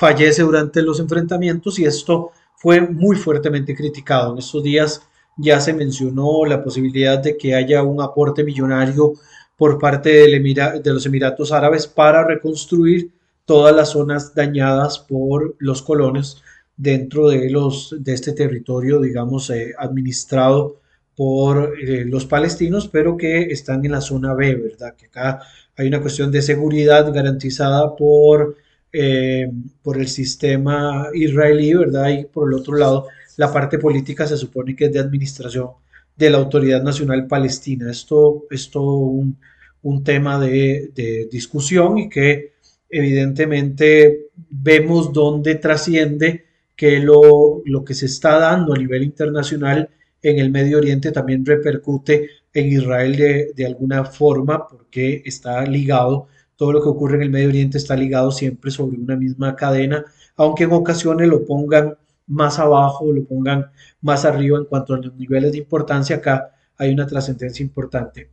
fallece 0.00 0.40
durante 0.40 0.80
los 0.80 0.98
enfrentamientos 0.98 1.78
y 1.78 1.84
esto 1.84 2.30
fue 2.56 2.80
muy 2.80 3.16
fuertemente 3.16 3.74
criticado. 3.74 4.32
En 4.32 4.38
estos 4.38 4.62
días 4.62 5.02
ya 5.36 5.60
se 5.60 5.74
mencionó 5.74 6.46
la 6.46 6.64
posibilidad 6.64 7.18
de 7.18 7.36
que 7.36 7.54
haya 7.54 7.82
un 7.82 8.00
aporte 8.00 8.42
millonario 8.42 9.12
por 9.58 9.78
parte 9.78 10.08
de 10.08 10.90
los 10.90 11.04
Emiratos 11.04 11.52
Árabes 11.52 11.86
para 11.86 12.24
reconstruir 12.24 13.10
todas 13.44 13.76
las 13.76 13.90
zonas 13.90 14.34
dañadas 14.34 14.98
por 14.98 15.54
los 15.58 15.82
colonos 15.82 16.42
dentro 16.78 17.28
de, 17.28 17.50
los, 17.50 17.94
de 17.98 18.14
este 18.14 18.32
territorio, 18.32 19.00
digamos, 19.00 19.50
eh, 19.50 19.74
administrado 19.78 20.80
por 21.14 21.74
eh, 21.78 22.06
los 22.06 22.24
palestinos, 22.24 22.88
pero 22.88 23.18
que 23.18 23.42
están 23.52 23.84
en 23.84 23.92
la 23.92 24.00
zona 24.00 24.32
B, 24.32 24.54
¿verdad? 24.54 24.94
Que 24.96 25.06
acá 25.06 25.42
hay 25.76 25.88
una 25.88 26.00
cuestión 26.00 26.32
de 26.32 26.40
seguridad 26.40 27.12
garantizada 27.12 27.94
por, 27.94 28.56
eh, 28.92 29.50
por 29.82 29.98
el 29.98 30.08
sistema 30.08 31.08
israelí, 31.14 31.74
¿verdad? 31.74 32.08
Y 32.10 32.24
por 32.24 32.48
el 32.48 32.58
otro 32.58 32.76
lado, 32.76 33.06
la 33.36 33.52
parte 33.52 33.78
política 33.78 34.26
se 34.26 34.36
supone 34.36 34.74
que 34.76 34.86
es 34.86 34.92
de 34.92 34.98
administración 35.00 35.68
de 36.16 36.30
la 36.30 36.38
Autoridad 36.38 36.82
Nacional 36.82 37.26
Palestina. 37.26 37.90
Esto 37.90 38.44
es 38.50 38.70
todo 38.70 38.96
un, 38.96 39.38
un 39.82 40.04
tema 40.04 40.38
de, 40.38 40.90
de, 40.94 41.28
discusión 41.30 41.98
y 41.98 42.08
que 42.08 42.52
evidentemente 42.88 44.26
vemos 44.50 45.12
dónde 45.12 45.54
trasciende 45.56 46.44
que 46.76 46.98
lo, 46.98 47.62
lo 47.64 47.84
que 47.84 47.94
se 47.94 48.06
está 48.06 48.38
dando 48.38 48.74
a 48.74 48.78
nivel 48.78 49.02
internacional 49.02 49.88
en 50.22 50.38
el 50.38 50.50
Medio 50.50 50.78
Oriente 50.78 51.12
también 51.12 51.44
repercute 51.44 52.28
en 52.52 52.66
Israel 52.68 53.16
de, 53.54 53.66
alguna 53.66 54.04
forma 54.04 54.66
porque 54.68 55.22
está 55.24 55.64
ligado, 55.64 56.28
todo 56.60 56.72
lo 56.72 56.82
que 56.82 56.90
ocurre 56.90 57.16
en 57.16 57.22
el 57.22 57.30
Medio 57.30 57.48
Oriente 57.48 57.78
está 57.78 57.96
ligado 57.96 58.30
siempre 58.30 58.70
sobre 58.70 58.98
una 58.98 59.16
misma 59.16 59.56
cadena, 59.56 60.04
aunque 60.36 60.64
en 60.64 60.72
ocasiones 60.72 61.26
lo 61.26 61.46
pongan 61.46 61.96
más 62.26 62.58
abajo, 62.58 63.10
lo 63.10 63.24
pongan 63.24 63.70
más 64.02 64.26
arriba 64.26 64.58
en 64.58 64.66
cuanto 64.66 64.92
a 64.92 64.98
los 64.98 65.16
niveles 65.16 65.52
de 65.52 65.58
importancia, 65.58 66.16
acá 66.16 66.50
hay 66.76 66.92
una 66.92 67.06
trascendencia 67.06 67.62
importante. 67.62 68.28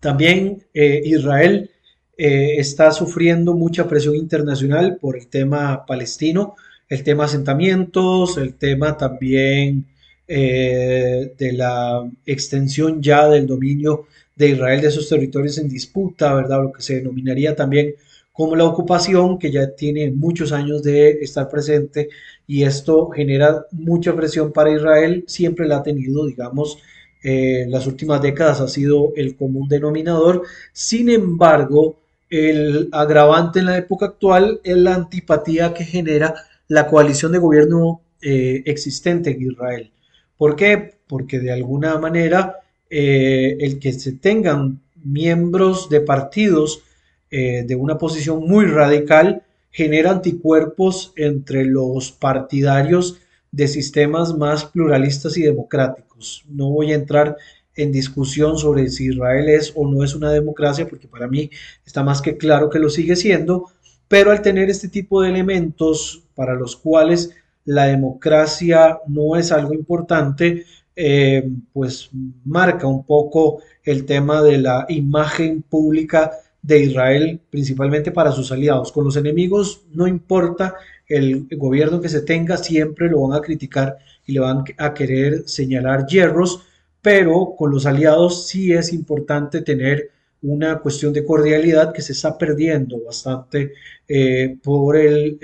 También 0.00 0.66
eh, 0.74 1.00
Israel 1.02 1.70
eh, 2.18 2.56
está 2.58 2.90
sufriendo 2.90 3.54
mucha 3.54 3.88
presión 3.88 4.16
internacional 4.16 4.98
por 5.00 5.16
el 5.16 5.28
tema 5.28 5.86
palestino, 5.86 6.56
el 6.90 7.02
tema 7.02 7.24
asentamientos, 7.24 8.36
el 8.36 8.52
tema 8.56 8.98
también 8.98 9.86
eh, 10.28 11.32
de 11.38 11.52
la 11.54 12.06
extensión 12.26 13.00
ya 13.00 13.26
del 13.30 13.46
dominio 13.46 14.08
de 14.36 14.50
Israel 14.50 14.80
de 14.80 14.88
esos 14.88 15.08
territorios 15.08 15.58
en 15.58 15.68
disputa, 15.68 16.34
¿verdad? 16.34 16.62
Lo 16.62 16.72
que 16.72 16.82
se 16.82 16.96
denominaría 16.96 17.56
también 17.56 17.94
como 18.32 18.54
la 18.54 18.64
ocupación, 18.64 19.38
que 19.38 19.50
ya 19.50 19.74
tiene 19.74 20.10
muchos 20.10 20.52
años 20.52 20.82
de 20.82 21.10
estar 21.22 21.48
presente 21.48 22.10
y 22.46 22.64
esto 22.64 23.08
genera 23.08 23.64
mucha 23.72 24.14
presión 24.14 24.52
para 24.52 24.70
Israel, 24.70 25.24
siempre 25.26 25.66
la 25.66 25.78
ha 25.78 25.82
tenido, 25.82 26.26
digamos, 26.26 26.78
eh, 27.22 27.64
las 27.68 27.86
últimas 27.86 28.20
décadas 28.20 28.60
ha 28.60 28.68
sido 28.68 29.12
el 29.16 29.36
común 29.36 29.68
denominador. 29.68 30.42
Sin 30.72 31.08
embargo, 31.08 31.96
el 32.28 32.90
agravante 32.92 33.60
en 33.60 33.66
la 33.66 33.78
época 33.78 34.06
actual 34.06 34.60
es 34.62 34.76
la 34.76 34.94
antipatía 34.94 35.72
que 35.72 35.84
genera 35.84 36.34
la 36.68 36.88
coalición 36.88 37.32
de 37.32 37.38
gobierno 37.38 38.02
eh, 38.20 38.62
existente 38.66 39.30
en 39.30 39.50
Israel. 39.50 39.90
¿Por 40.36 40.56
qué? 40.56 40.98
Porque 41.06 41.38
de 41.38 41.52
alguna 41.52 41.96
manera 41.98 42.56
eh, 42.90 43.56
el 43.60 43.78
que 43.78 43.92
se 43.92 44.12
tengan 44.12 44.80
miembros 45.02 45.88
de 45.88 46.00
partidos 46.00 46.82
eh, 47.30 47.64
de 47.66 47.74
una 47.74 47.98
posición 47.98 48.46
muy 48.46 48.66
radical 48.66 49.42
genera 49.70 50.10
anticuerpos 50.10 51.12
entre 51.16 51.64
los 51.64 52.12
partidarios 52.12 53.18
de 53.50 53.68
sistemas 53.68 54.36
más 54.36 54.64
pluralistas 54.64 55.36
y 55.36 55.42
democráticos. 55.42 56.44
No 56.48 56.70
voy 56.70 56.92
a 56.92 56.96
entrar 56.96 57.36
en 57.74 57.92
discusión 57.92 58.58
sobre 58.58 58.88
si 58.88 59.06
Israel 59.08 59.48
es 59.48 59.72
o 59.74 59.86
no 59.86 60.02
es 60.02 60.14
una 60.14 60.32
democracia, 60.32 60.88
porque 60.88 61.08
para 61.08 61.28
mí 61.28 61.50
está 61.84 62.02
más 62.02 62.22
que 62.22 62.36
claro 62.36 62.70
que 62.70 62.78
lo 62.78 62.88
sigue 62.88 63.16
siendo, 63.16 63.70
pero 64.08 64.30
al 64.30 64.42
tener 64.42 64.70
este 64.70 64.88
tipo 64.88 65.20
de 65.20 65.28
elementos 65.28 66.22
para 66.34 66.54
los 66.54 66.76
cuales 66.76 67.30
la 67.64 67.86
democracia 67.86 69.00
no 69.06 69.36
es 69.36 69.52
algo 69.52 69.74
importante, 69.74 70.64
eh, 70.96 71.46
pues 71.74 72.08
marca 72.44 72.86
un 72.86 73.04
poco 73.04 73.60
el 73.84 74.06
tema 74.06 74.42
de 74.42 74.58
la 74.58 74.86
imagen 74.88 75.62
pública 75.62 76.32
de 76.62 76.80
Israel, 76.80 77.40
principalmente 77.50 78.10
para 78.10 78.32
sus 78.32 78.50
aliados. 78.50 78.90
Con 78.90 79.04
los 79.04 79.16
enemigos 79.16 79.82
no 79.92 80.08
importa 80.08 80.74
el 81.06 81.46
gobierno 81.52 82.00
que 82.00 82.08
se 82.08 82.22
tenga, 82.22 82.56
siempre 82.56 83.08
lo 83.10 83.28
van 83.28 83.38
a 83.38 83.42
criticar 83.42 83.98
y 84.24 84.32
le 84.32 84.40
van 84.40 84.64
a 84.78 84.94
querer 84.94 85.44
señalar 85.46 86.06
hierros, 86.06 86.62
pero 87.02 87.54
con 87.56 87.70
los 87.70 87.86
aliados 87.86 88.48
sí 88.48 88.72
es 88.72 88.92
importante 88.92 89.60
tener 89.60 90.10
una 90.42 90.78
cuestión 90.78 91.12
de 91.12 91.24
cordialidad 91.24 91.92
que 91.92 92.02
se 92.02 92.12
está 92.12 92.36
perdiendo 92.36 93.00
bastante 93.04 93.74
eh, 94.08 94.56
por 94.62 94.96
el 94.96 95.38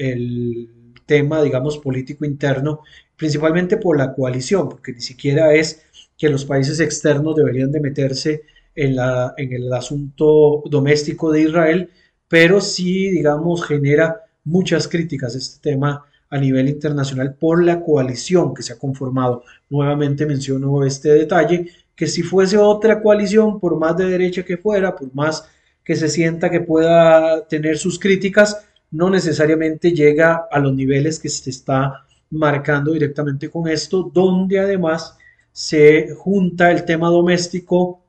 tema, 1.06 1.42
digamos, 1.42 1.78
político 1.78 2.24
interno, 2.24 2.80
principalmente 3.22 3.76
por 3.76 3.96
la 3.96 4.14
coalición, 4.14 4.68
porque 4.68 4.92
ni 4.92 5.00
siquiera 5.00 5.54
es 5.54 5.84
que 6.18 6.28
los 6.28 6.44
países 6.44 6.80
externos 6.80 7.36
deberían 7.36 7.70
de 7.70 7.78
meterse 7.78 8.42
en, 8.74 8.96
la, 8.96 9.32
en 9.36 9.52
el 9.52 9.72
asunto 9.72 10.64
doméstico 10.68 11.30
de 11.30 11.42
Israel, 11.42 11.90
pero 12.26 12.60
sí, 12.60 13.10
digamos, 13.10 13.64
genera 13.64 14.22
muchas 14.42 14.88
críticas 14.88 15.36
este 15.36 15.70
tema 15.70 16.04
a 16.30 16.36
nivel 16.36 16.68
internacional 16.68 17.34
por 17.34 17.62
la 17.62 17.80
coalición 17.80 18.54
que 18.54 18.64
se 18.64 18.72
ha 18.72 18.78
conformado. 18.80 19.44
Nuevamente 19.70 20.26
menciono 20.26 20.84
este 20.84 21.10
detalle, 21.10 21.68
que 21.94 22.08
si 22.08 22.24
fuese 22.24 22.58
otra 22.58 23.00
coalición, 23.00 23.60
por 23.60 23.78
más 23.78 23.96
de 23.96 24.06
derecha 24.06 24.42
que 24.42 24.56
fuera, 24.56 24.96
por 24.96 25.14
más 25.14 25.48
que 25.84 25.94
se 25.94 26.08
sienta 26.08 26.50
que 26.50 26.58
pueda 26.58 27.46
tener 27.46 27.78
sus 27.78 28.00
críticas, 28.00 28.66
no 28.90 29.10
necesariamente 29.10 29.92
llega 29.92 30.48
a 30.50 30.58
los 30.58 30.74
niveles 30.74 31.20
que 31.20 31.28
se 31.28 31.50
está 31.50 32.04
marcando 32.32 32.92
directamente 32.92 33.48
con 33.48 33.68
esto, 33.68 34.10
donde 34.12 34.58
además 34.58 35.16
se 35.52 36.14
junta 36.16 36.70
el 36.70 36.84
tema 36.84 37.08
doméstico 37.08 38.00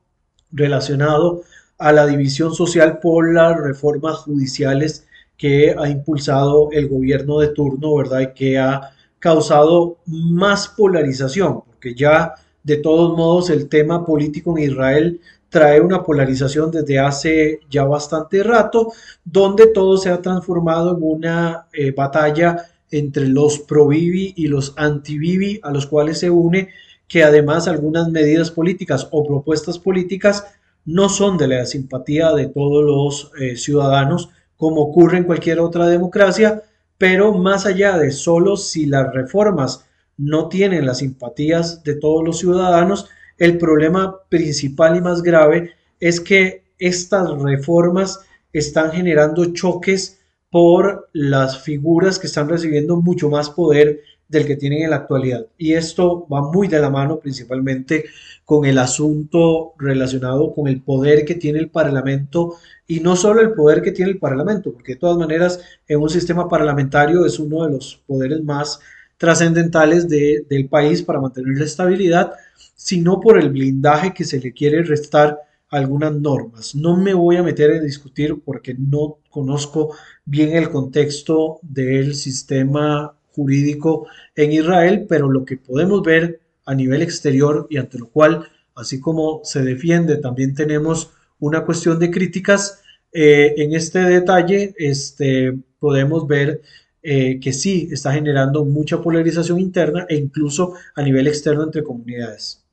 relacionado 0.50 1.42
a 1.78 1.92
la 1.92 2.06
división 2.06 2.54
social 2.54 2.98
por 3.00 3.32
las 3.32 3.56
reformas 3.56 4.16
judiciales 4.18 5.06
que 5.36 5.74
ha 5.78 5.88
impulsado 5.88 6.70
el 6.72 6.88
gobierno 6.88 7.38
de 7.40 7.48
turno, 7.48 7.96
¿verdad? 7.96 8.20
Y 8.20 8.34
que 8.34 8.58
ha 8.58 8.90
causado 9.18 9.98
más 10.06 10.68
polarización, 10.68 11.62
porque 11.66 11.94
ya 11.94 12.34
de 12.62 12.78
todos 12.78 13.16
modos 13.16 13.50
el 13.50 13.68
tema 13.68 14.04
político 14.06 14.56
en 14.56 14.64
Israel 14.64 15.20
trae 15.50 15.80
una 15.80 16.02
polarización 16.02 16.70
desde 16.70 16.98
hace 16.98 17.60
ya 17.70 17.84
bastante 17.84 18.42
rato, 18.42 18.92
donde 19.24 19.68
todo 19.68 19.96
se 19.98 20.10
ha 20.10 20.20
transformado 20.20 20.96
en 20.96 21.02
una 21.02 21.66
eh, 21.72 21.92
batalla 21.92 22.73
entre 22.98 23.26
los 23.26 23.58
pro-Bibi 23.58 24.34
y 24.36 24.46
los 24.46 24.72
anti-Bibi, 24.76 25.60
a 25.64 25.72
los 25.72 25.86
cuales 25.86 26.20
se 26.20 26.30
une 26.30 26.68
que 27.08 27.24
además 27.24 27.66
algunas 27.66 28.08
medidas 28.08 28.50
políticas 28.50 29.08
o 29.10 29.26
propuestas 29.26 29.78
políticas 29.78 30.46
no 30.84 31.08
son 31.08 31.36
de 31.36 31.48
la 31.48 31.66
simpatía 31.66 32.32
de 32.32 32.46
todos 32.46 32.84
los 32.84 33.32
eh, 33.40 33.56
ciudadanos, 33.56 34.30
como 34.56 34.82
ocurre 34.82 35.18
en 35.18 35.24
cualquier 35.24 35.58
otra 35.58 35.88
democracia, 35.88 36.62
pero 36.96 37.34
más 37.34 37.66
allá 37.66 37.98
de 37.98 38.12
solo 38.12 38.56
si 38.56 38.86
las 38.86 39.12
reformas 39.12 39.84
no 40.16 40.48
tienen 40.48 40.86
las 40.86 40.98
simpatías 40.98 41.82
de 41.82 41.96
todos 41.96 42.22
los 42.24 42.38
ciudadanos, 42.38 43.08
el 43.38 43.58
problema 43.58 44.20
principal 44.28 44.96
y 44.96 45.00
más 45.00 45.22
grave 45.22 45.72
es 45.98 46.20
que 46.20 46.62
estas 46.78 47.30
reformas 47.42 48.20
están 48.52 48.92
generando 48.92 49.52
choques 49.52 50.20
por 50.54 51.10
las 51.12 51.64
figuras 51.64 52.20
que 52.20 52.28
están 52.28 52.48
recibiendo 52.48 53.00
mucho 53.02 53.28
más 53.28 53.50
poder 53.50 54.02
del 54.28 54.46
que 54.46 54.54
tienen 54.54 54.84
en 54.84 54.90
la 54.90 54.98
actualidad. 54.98 55.48
Y 55.58 55.72
esto 55.72 56.28
va 56.32 56.42
muy 56.42 56.68
de 56.68 56.78
la 56.78 56.90
mano 56.90 57.18
principalmente 57.18 58.04
con 58.44 58.64
el 58.64 58.78
asunto 58.78 59.74
relacionado 59.80 60.54
con 60.54 60.68
el 60.68 60.80
poder 60.80 61.24
que 61.24 61.34
tiene 61.34 61.58
el 61.58 61.70
Parlamento 61.70 62.54
y 62.86 63.00
no 63.00 63.16
solo 63.16 63.40
el 63.40 63.54
poder 63.54 63.82
que 63.82 63.90
tiene 63.90 64.12
el 64.12 64.18
Parlamento, 64.18 64.72
porque 64.72 64.92
de 64.92 65.00
todas 65.00 65.18
maneras 65.18 65.58
en 65.88 66.00
un 66.00 66.08
sistema 66.08 66.48
parlamentario 66.48 67.26
es 67.26 67.40
uno 67.40 67.66
de 67.66 67.72
los 67.72 68.00
poderes 68.06 68.40
más 68.44 68.78
trascendentales 69.16 70.08
del 70.08 70.68
país 70.70 71.02
para 71.02 71.20
mantener 71.20 71.58
la 71.58 71.64
estabilidad, 71.64 72.30
sino 72.76 73.18
por 73.18 73.40
el 73.40 73.50
blindaje 73.50 74.14
que 74.14 74.22
se 74.22 74.38
le 74.38 74.52
quiere 74.52 74.84
restar 74.84 75.36
algunas 75.76 76.14
normas. 76.14 76.74
No 76.74 76.96
me 76.96 77.14
voy 77.14 77.36
a 77.36 77.42
meter 77.42 77.70
a 77.72 77.80
discutir 77.80 78.40
porque 78.44 78.74
no 78.74 79.18
conozco 79.30 79.94
bien 80.24 80.54
el 80.54 80.70
contexto 80.70 81.58
del 81.62 82.14
sistema 82.14 83.14
jurídico 83.32 84.06
en 84.36 84.52
Israel, 84.52 85.06
pero 85.08 85.30
lo 85.30 85.44
que 85.44 85.56
podemos 85.56 86.02
ver 86.02 86.40
a 86.64 86.74
nivel 86.74 87.02
exterior 87.02 87.66
y 87.68 87.78
ante 87.78 87.98
lo 87.98 88.08
cual, 88.08 88.48
así 88.74 89.00
como 89.00 89.40
se 89.44 89.62
defiende, 89.62 90.16
también 90.16 90.54
tenemos 90.54 91.10
una 91.40 91.64
cuestión 91.64 91.98
de 91.98 92.10
críticas. 92.10 92.80
Eh, 93.12 93.54
en 93.58 93.74
este 93.74 93.98
detalle, 93.98 94.74
este, 94.78 95.56
podemos 95.78 96.26
ver 96.26 96.62
eh, 97.02 97.38
que 97.40 97.52
sí 97.52 97.88
está 97.90 98.12
generando 98.12 98.64
mucha 98.64 99.02
polarización 99.02 99.60
interna 99.60 100.06
e 100.08 100.16
incluso 100.16 100.74
a 100.94 101.02
nivel 101.02 101.26
externo 101.26 101.64
entre 101.64 101.82
comunidades. 101.82 102.63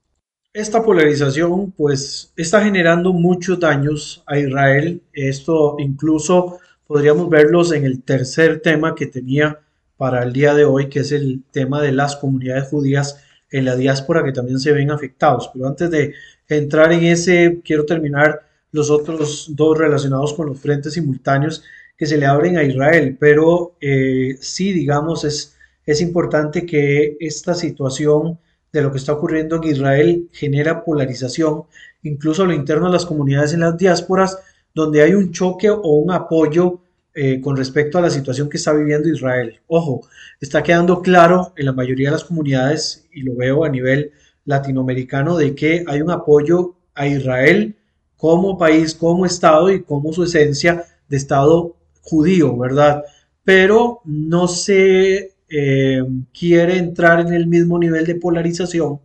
Esta 0.53 0.83
polarización 0.83 1.71
pues 1.71 2.33
está 2.35 2.61
generando 2.61 3.13
muchos 3.13 3.57
daños 3.57 4.21
a 4.25 4.37
Israel. 4.37 5.01
Esto 5.13 5.77
incluso 5.79 6.59
podríamos 6.85 7.29
verlos 7.29 7.71
en 7.71 7.85
el 7.85 8.03
tercer 8.03 8.59
tema 8.59 8.93
que 8.93 9.05
tenía 9.05 9.61
para 9.95 10.23
el 10.23 10.33
día 10.33 10.53
de 10.53 10.65
hoy, 10.65 10.89
que 10.89 10.99
es 10.99 11.13
el 11.13 11.41
tema 11.51 11.81
de 11.81 11.93
las 11.93 12.17
comunidades 12.17 12.67
judías 12.67 13.23
en 13.49 13.63
la 13.63 13.77
diáspora 13.77 14.25
que 14.25 14.33
también 14.33 14.59
se 14.59 14.73
ven 14.73 14.91
afectados. 14.91 15.49
Pero 15.53 15.67
antes 15.67 15.89
de 15.89 16.15
entrar 16.49 16.91
en 16.91 17.05
ese, 17.05 17.61
quiero 17.63 17.85
terminar 17.85 18.41
los 18.73 18.89
otros 18.89 19.55
dos 19.55 19.77
relacionados 19.77 20.33
con 20.33 20.47
los 20.47 20.59
frentes 20.59 20.95
simultáneos 20.95 21.63
que 21.95 22.05
se 22.05 22.17
le 22.17 22.25
abren 22.25 22.57
a 22.57 22.63
Israel. 22.63 23.15
Pero 23.17 23.77
eh, 23.79 24.35
sí, 24.41 24.73
digamos, 24.73 25.23
es, 25.23 25.55
es 25.85 26.01
importante 26.01 26.65
que 26.65 27.15
esta 27.21 27.53
situación 27.53 28.37
de 28.71 28.81
lo 28.81 28.91
que 28.91 28.97
está 28.97 29.13
ocurriendo 29.13 29.57
en 29.57 29.63
Israel 29.63 30.29
genera 30.31 30.83
polarización, 30.83 31.63
incluso 32.03 32.43
a 32.43 32.47
lo 32.47 32.53
interno 32.53 32.85
de 32.87 32.93
las 32.93 33.05
comunidades 33.05 33.53
en 33.53 33.61
las 33.61 33.77
diásporas, 33.77 34.39
donde 34.73 35.01
hay 35.01 35.13
un 35.13 35.31
choque 35.31 35.69
o 35.69 35.81
un 35.81 36.11
apoyo 36.11 36.79
eh, 37.13 37.41
con 37.41 37.57
respecto 37.57 37.97
a 37.97 38.01
la 38.01 38.09
situación 38.09 38.49
que 38.49 38.55
está 38.57 38.71
viviendo 38.71 39.09
Israel. 39.09 39.59
Ojo, 39.67 40.07
está 40.39 40.63
quedando 40.63 41.01
claro 41.01 41.53
en 41.57 41.65
la 41.65 41.73
mayoría 41.73 42.07
de 42.07 42.13
las 42.13 42.23
comunidades, 42.23 43.07
y 43.11 43.23
lo 43.23 43.35
veo 43.35 43.65
a 43.65 43.69
nivel 43.69 44.11
latinoamericano, 44.45 45.37
de 45.37 45.53
que 45.53 45.83
hay 45.87 46.01
un 46.01 46.11
apoyo 46.11 46.75
a 46.95 47.07
Israel 47.07 47.75
como 48.15 48.57
país, 48.57 48.95
como 48.95 49.25
Estado 49.25 49.71
y 49.71 49.83
como 49.83 50.13
su 50.13 50.23
esencia 50.23 50.85
de 51.09 51.17
Estado 51.17 51.75
judío, 52.01 52.57
¿verdad? 52.57 53.03
Pero 53.43 53.99
no 54.05 54.47
se 54.47 55.33
eh, 55.51 56.01
quiere 56.33 56.77
entrar 56.77 57.19
en 57.19 57.33
el 57.33 57.47
mismo 57.47 57.77
nivel 57.77 58.05
de 58.05 58.15
polarización 58.15 58.99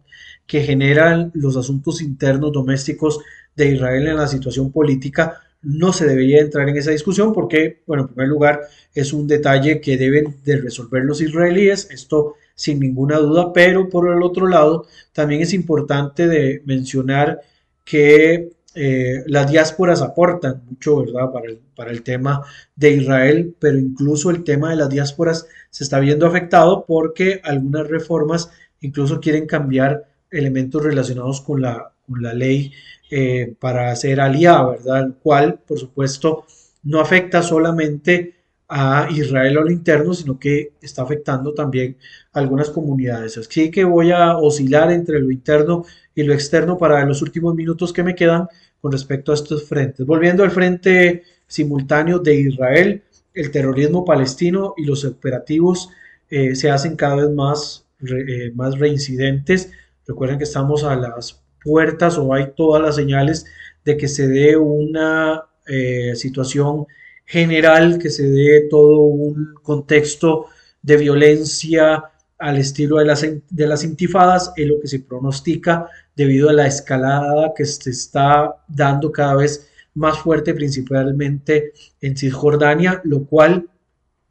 que 0.47 0.63
generan 0.63 1.33
los 1.35 1.57
asuntos 1.57 2.01
internos 2.01 2.53
domésticos 2.53 3.19
de 3.57 3.73
Israel 3.73 4.07
en 4.07 4.17
la 4.17 4.29
situación 4.29 4.71
política, 4.71 5.41
no 5.63 5.93
se 5.93 6.07
debería 6.07 6.41
entrar 6.41 6.69
en 6.69 6.77
esa 6.77 6.93
discusión 6.93 7.33
porque, 7.33 7.83
bueno, 7.87 8.05
en 8.05 8.09
primer 8.11 8.29
lugar, 8.29 8.61
es 8.95 9.13
un 9.13 9.27
detalle 9.27 9.81
que 9.81 9.97
deben 9.97 10.37
de 10.45 10.59
resolver 10.59 11.05
los 11.05 11.21
israelíes, 11.21 11.91
esto 11.91 12.35
sin 12.55 12.79
ninguna 12.79 13.19
duda, 13.19 13.53
pero 13.53 13.89
por 13.89 14.09
el 14.15 14.23
otro 14.23 14.47
lado, 14.47 14.87
también 15.13 15.43
es 15.43 15.53
importante 15.53 16.29
de 16.29 16.63
mencionar 16.65 17.41
que 17.85 18.56
eh, 18.79 19.25
las 19.27 19.51
diásporas 19.51 20.03
aportan 20.03 20.62
mucho, 20.69 20.99
¿verdad?, 20.99 21.33
para 21.33 21.47
el, 21.47 21.59
para 21.75 21.91
el 21.91 22.03
tema 22.03 22.43
de 22.75 22.91
Israel, 22.91 23.57
pero 23.59 23.79
incluso 23.79 24.29
el 24.31 24.45
tema 24.45 24.69
de 24.69 24.77
las 24.77 24.91
diásporas 24.91 25.47
se 25.71 25.83
está 25.83 25.99
viendo 25.99 26.27
afectado 26.27 26.85
porque 26.87 27.41
algunas 27.43 27.89
reformas 27.89 28.51
incluso 28.83 29.19
quieren 29.19 29.47
cambiar 29.47 30.05
elementos 30.31 30.85
relacionados 30.85 31.41
con 31.41 31.62
la, 31.62 31.91
con 32.07 32.23
la 32.23 32.35
ley 32.35 32.71
eh, 33.11 33.55
para 33.59 33.97
ser 33.97 34.21
aliado, 34.21 34.73
¿verdad? 34.73 35.07
El 35.07 35.15
cual, 35.15 35.59
por 35.67 35.79
supuesto, 35.79 36.45
no 36.83 37.01
afecta 37.01 37.43
solamente 37.43 38.35
a 38.69 39.09
Israel 39.11 39.59
o 39.59 39.62
lo 39.62 39.71
interno, 39.71 40.12
sino 40.12 40.39
que 40.39 40.73
está 40.83 41.03
afectando 41.03 41.55
también 41.55 41.97
a 42.33 42.41
algunas 42.41 42.71
comunidades. 42.71 43.39
Así 43.39 43.71
que 43.71 43.85
voy 43.85 44.11
a 44.11 44.37
oscilar 44.37 44.91
entre 44.91 45.21
lo 45.21 45.31
interno 45.31 45.85
y 46.15 46.25
lo 46.25 46.35
externo 46.35 46.77
para 46.77 47.05
los 47.05 47.23
últimos 47.23 47.55
minutos 47.55 47.93
que 47.93 48.03
me 48.03 48.15
quedan 48.15 48.49
con 48.81 48.93
respecto 48.93 49.33
a 49.33 49.35
estos 49.35 49.69
frentes. 49.69 50.07
Volviendo 50.07 50.45
al 50.45 50.51
frente 50.51 51.25
simultáneo 51.47 52.19
de 52.19 52.35
Israel, 52.35 53.03
el 53.35 53.51
terrorismo 53.51 54.05
palestino 54.05 54.75
y 54.77 54.85
los 54.85 55.05
operativos 55.05 55.91
eh, 56.31 56.55
se 56.55 56.71
hacen 56.71 56.97
cada 56.97 57.17
vez 57.17 57.31
más, 57.31 57.87
eh, 58.01 58.51
más 58.55 58.79
reincidentes. 58.79 59.71
Recuerden 60.07 60.39
que 60.39 60.45
estamos 60.45 60.85
a 60.85 60.97
las 60.97 61.43
puertas 61.62 62.19
o 62.19 62.33
hay 62.33 62.53
todas 62.57 62.83
las 62.83 62.97
señales 62.97 63.47
de 63.85 63.97
que 63.97 64.09
se 64.09 64.27
dé 64.27 64.57
una 64.57 65.45
eh, 65.67 66.15
situación 66.17 66.87
general, 67.25 67.99
que 67.99 68.11
se 68.11 68.29
dé 68.29 68.69
todo 68.71 69.01
un 69.01 69.55
contexto 69.62 70.47
de 70.83 70.97
violencia 70.97 72.05
al 72.39 72.59
estilo 72.59 72.99
de 72.99 73.05
las, 73.05 73.23
de 73.23 73.67
las 73.67 73.83
intifadas, 73.85 74.53
es 74.57 74.67
lo 74.67 74.81
que 74.81 74.89
se 74.89 75.01
pronostica 75.01 75.89
debido 76.17 76.49
a 76.49 76.55
la 76.55 76.67
escalada 76.67 77.53
que 77.55 77.65
se 77.65 77.91
está 77.91 78.57
dando 78.67 79.13
cada 79.13 79.37
vez 79.37 79.69
más 79.95 80.19
fuerte, 80.19 80.55
principalmente 80.55 81.73
en 82.01 82.17
Cisjordania, 82.17 83.01
lo 83.05 83.25
cual 83.25 83.69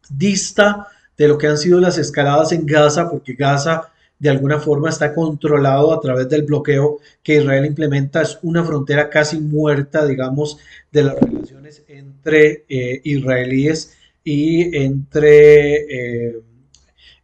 dista 0.09 0.87
de 1.17 1.27
lo 1.27 1.37
que 1.37 1.47
han 1.47 1.57
sido 1.57 1.79
las 1.79 1.97
escaladas 1.97 2.51
en 2.51 2.65
Gaza, 2.65 3.09
porque 3.09 3.33
Gaza 3.33 3.91
de 4.17 4.29
alguna 4.29 4.59
forma 4.59 4.89
está 4.89 5.13
controlado 5.13 5.93
a 5.93 5.99
través 5.99 6.29
del 6.29 6.43
bloqueo 6.43 6.99
que 7.21 7.37
Israel 7.37 7.65
implementa. 7.65 8.21
Es 8.21 8.39
una 8.43 8.63
frontera 8.63 9.09
casi 9.09 9.39
muerta, 9.39 10.05
digamos, 10.05 10.57
de 10.91 11.03
las 11.03 11.19
relaciones 11.19 11.83
entre 11.87 12.65
eh, 12.69 13.01
israelíes 13.03 13.97
y 14.23 14.75
entre, 14.77 16.29
eh, 16.29 16.41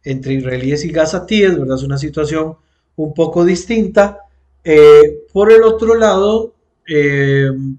entre 0.04 0.34
israelíes 0.34 0.84
y 0.84 0.90
gazatíes, 0.90 1.58
¿verdad? 1.58 1.76
Es 1.76 1.82
una 1.82 1.98
situación 1.98 2.56
un 2.96 3.14
poco 3.14 3.44
distinta. 3.44 4.18
Eh, 4.64 5.26
por 5.32 5.52
el 5.52 5.62
otro 5.62 5.94
lado, 5.94 6.54
en 6.86 7.78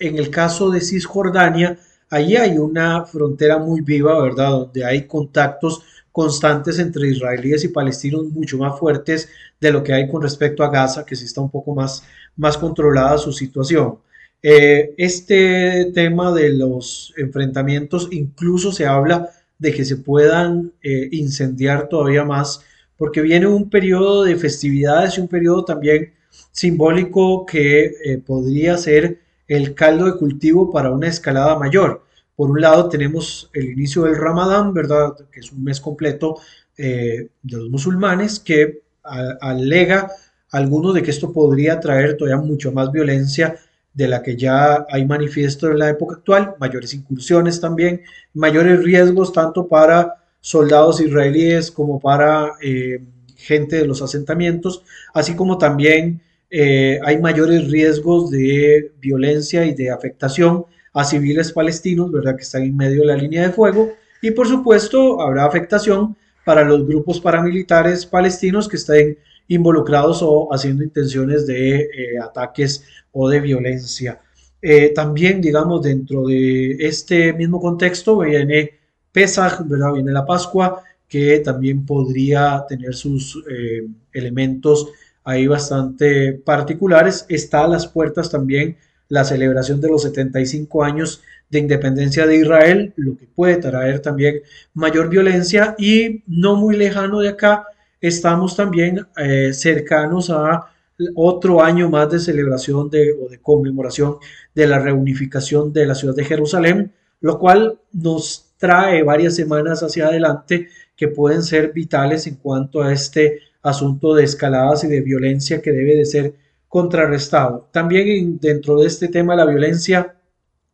el 0.00 0.30
caso 0.30 0.70
de 0.70 0.80
Cisjordania, 0.80 1.78
allí 2.10 2.36
hay 2.36 2.58
una 2.58 3.04
frontera 3.04 3.58
muy 3.58 3.80
viva, 3.80 4.20
¿verdad? 4.20 4.50
Donde 4.50 4.84
hay 4.84 5.06
contactos 5.06 5.82
constantes 6.12 6.78
entre 6.78 7.08
israelíes 7.08 7.64
y 7.64 7.68
palestinos 7.68 8.24
mucho 8.24 8.58
más 8.58 8.78
fuertes 8.78 9.28
de 9.60 9.70
lo 9.70 9.82
que 9.82 9.92
hay 9.92 10.08
con 10.08 10.22
respecto 10.22 10.64
a 10.64 10.70
Gaza, 10.70 11.04
que 11.04 11.16
sí 11.16 11.24
está 11.24 11.40
un 11.40 11.50
poco 11.50 11.74
más, 11.74 12.02
más 12.36 12.58
controlada 12.58 13.16
su 13.18 13.32
situación. 13.32 13.98
Eh, 14.42 14.94
este 14.96 15.92
tema 15.92 16.32
de 16.32 16.50
los 16.50 17.12
enfrentamientos 17.16 18.08
incluso 18.10 18.72
se 18.72 18.86
habla 18.86 19.28
de 19.58 19.72
que 19.74 19.84
se 19.84 19.96
puedan 19.96 20.72
eh, 20.82 21.08
incendiar 21.12 21.88
todavía 21.88 22.24
más, 22.24 22.62
porque 22.96 23.20
viene 23.20 23.46
un 23.46 23.68
periodo 23.68 24.24
de 24.24 24.36
festividades 24.36 25.16
y 25.16 25.20
un 25.20 25.28
periodo 25.28 25.64
también 25.64 26.14
simbólico 26.52 27.46
que 27.46 27.92
eh, 28.04 28.18
podría 28.18 28.76
ser 28.76 29.20
el 29.48 29.74
caldo 29.74 30.06
de 30.06 30.16
cultivo 30.16 30.70
para 30.70 30.90
una 30.90 31.08
escalada 31.08 31.58
mayor. 31.58 32.04
Por 32.36 32.50
un 32.50 32.60
lado 32.60 32.88
tenemos 32.88 33.50
el 33.52 33.70
inicio 33.70 34.04
del 34.04 34.16
Ramadán, 34.16 34.72
¿verdad? 34.72 35.14
Que 35.30 35.40
es 35.40 35.52
un 35.52 35.64
mes 35.64 35.80
completo 35.80 36.36
eh, 36.76 37.28
de 37.42 37.56
los 37.56 37.68
musulmanes 37.68 38.40
que 38.40 38.82
alega 39.02 40.10
algunos 40.50 40.94
de 40.94 41.02
que 41.02 41.10
esto 41.10 41.32
podría 41.32 41.80
traer 41.80 42.16
todavía 42.16 42.42
mucho 42.44 42.72
más 42.72 42.92
violencia 42.92 43.58
de 43.92 44.08
la 44.08 44.22
que 44.22 44.36
ya 44.36 44.86
hay 44.88 45.04
manifiesto 45.04 45.68
en 45.68 45.78
la 45.78 45.90
época 45.90 46.16
actual, 46.16 46.54
mayores 46.58 46.94
incursiones 46.94 47.60
también, 47.60 48.02
mayores 48.34 48.82
riesgos 48.84 49.32
tanto 49.32 49.66
para 49.66 50.24
soldados 50.40 51.00
israelíes 51.00 51.70
como 51.70 52.00
para 52.00 52.52
eh, 52.62 53.02
gente 53.40 53.76
de 53.76 53.86
los 53.86 54.02
asentamientos, 54.02 54.84
así 55.14 55.34
como 55.34 55.58
también 55.58 56.20
eh, 56.50 56.98
hay 57.04 57.18
mayores 57.18 57.70
riesgos 57.70 58.30
de 58.30 58.92
violencia 59.00 59.64
y 59.64 59.74
de 59.74 59.90
afectación 59.90 60.66
a 60.92 61.04
civiles 61.04 61.52
palestinos, 61.52 62.10
¿verdad? 62.10 62.36
Que 62.36 62.42
están 62.42 62.62
en 62.62 62.76
medio 62.76 63.00
de 63.00 63.06
la 63.06 63.16
línea 63.16 63.42
de 63.42 63.52
fuego. 63.52 63.92
Y 64.20 64.32
por 64.32 64.48
supuesto, 64.48 65.20
habrá 65.20 65.44
afectación 65.44 66.16
para 66.44 66.64
los 66.64 66.86
grupos 66.86 67.20
paramilitares 67.20 68.06
palestinos 68.06 68.68
que 68.68 68.76
estén 68.76 69.18
involucrados 69.48 70.20
o 70.22 70.52
haciendo 70.52 70.82
intenciones 70.82 71.46
de 71.46 71.80
eh, 71.80 72.18
ataques 72.22 72.84
o 73.12 73.28
de 73.28 73.40
violencia. 73.40 74.20
Eh, 74.62 74.92
también, 74.94 75.40
digamos, 75.40 75.82
dentro 75.82 76.26
de 76.26 76.72
este 76.80 77.32
mismo 77.32 77.60
contexto 77.60 78.18
viene 78.18 78.72
Pesach, 79.12 79.62
¿verdad? 79.66 79.92
Viene 79.94 80.12
la 80.12 80.26
Pascua, 80.26 80.82
que 81.10 81.40
también 81.40 81.84
podría 81.84 82.64
tener 82.68 82.94
sus 82.94 83.42
eh, 83.50 83.86
elementos 84.12 84.88
ahí 85.24 85.46
bastante 85.46 86.32
particulares. 86.32 87.26
Está 87.28 87.64
a 87.64 87.68
las 87.68 87.86
puertas 87.88 88.30
también 88.30 88.78
la 89.08 89.24
celebración 89.24 89.80
de 89.80 89.88
los 89.88 90.02
75 90.04 90.84
años 90.84 91.22
de 91.50 91.58
independencia 91.58 92.26
de 92.26 92.36
Israel, 92.36 92.92
lo 92.96 93.16
que 93.16 93.26
puede 93.26 93.56
traer 93.56 93.98
también 93.98 94.42
mayor 94.72 95.08
violencia 95.08 95.74
y 95.76 96.22
no 96.28 96.54
muy 96.54 96.76
lejano 96.76 97.18
de 97.18 97.30
acá 97.30 97.64
estamos 98.00 98.54
también 98.54 99.04
eh, 99.16 99.52
cercanos 99.52 100.30
a 100.30 100.70
otro 101.16 101.62
año 101.62 101.90
más 101.90 102.08
de 102.10 102.20
celebración 102.20 102.88
de, 102.88 103.12
o 103.20 103.28
de 103.28 103.40
conmemoración 103.40 104.18
de 104.54 104.66
la 104.68 104.78
reunificación 104.78 105.72
de 105.72 105.86
la 105.86 105.96
ciudad 105.96 106.14
de 106.14 106.24
Jerusalén, 106.24 106.92
lo 107.20 107.38
cual 107.38 107.80
nos 107.92 108.52
trae 108.58 109.02
varias 109.02 109.34
semanas 109.34 109.82
hacia 109.82 110.06
adelante 110.06 110.68
que 111.00 111.08
pueden 111.08 111.42
ser 111.42 111.72
vitales 111.72 112.26
en 112.26 112.34
cuanto 112.34 112.82
a 112.82 112.92
este 112.92 113.38
asunto 113.62 114.14
de 114.14 114.24
escaladas 114.24 114.84
y 114.84 114.86
de 114.86 115.00
violencia 115.00 115.62
que 115.62 115.72
debe 115.72 115.96
de 115.96 116.04
ser 116.04 116.34
contrarrestado. 116.68 117.70
También 117.72 118.38
dentro 118.38 118.78
de 118.78 118.86
este 118.86 119.08
tema 119.08 119.32
de 119.32 119.38
la 119.38 119.50
violencia 119.50 120.16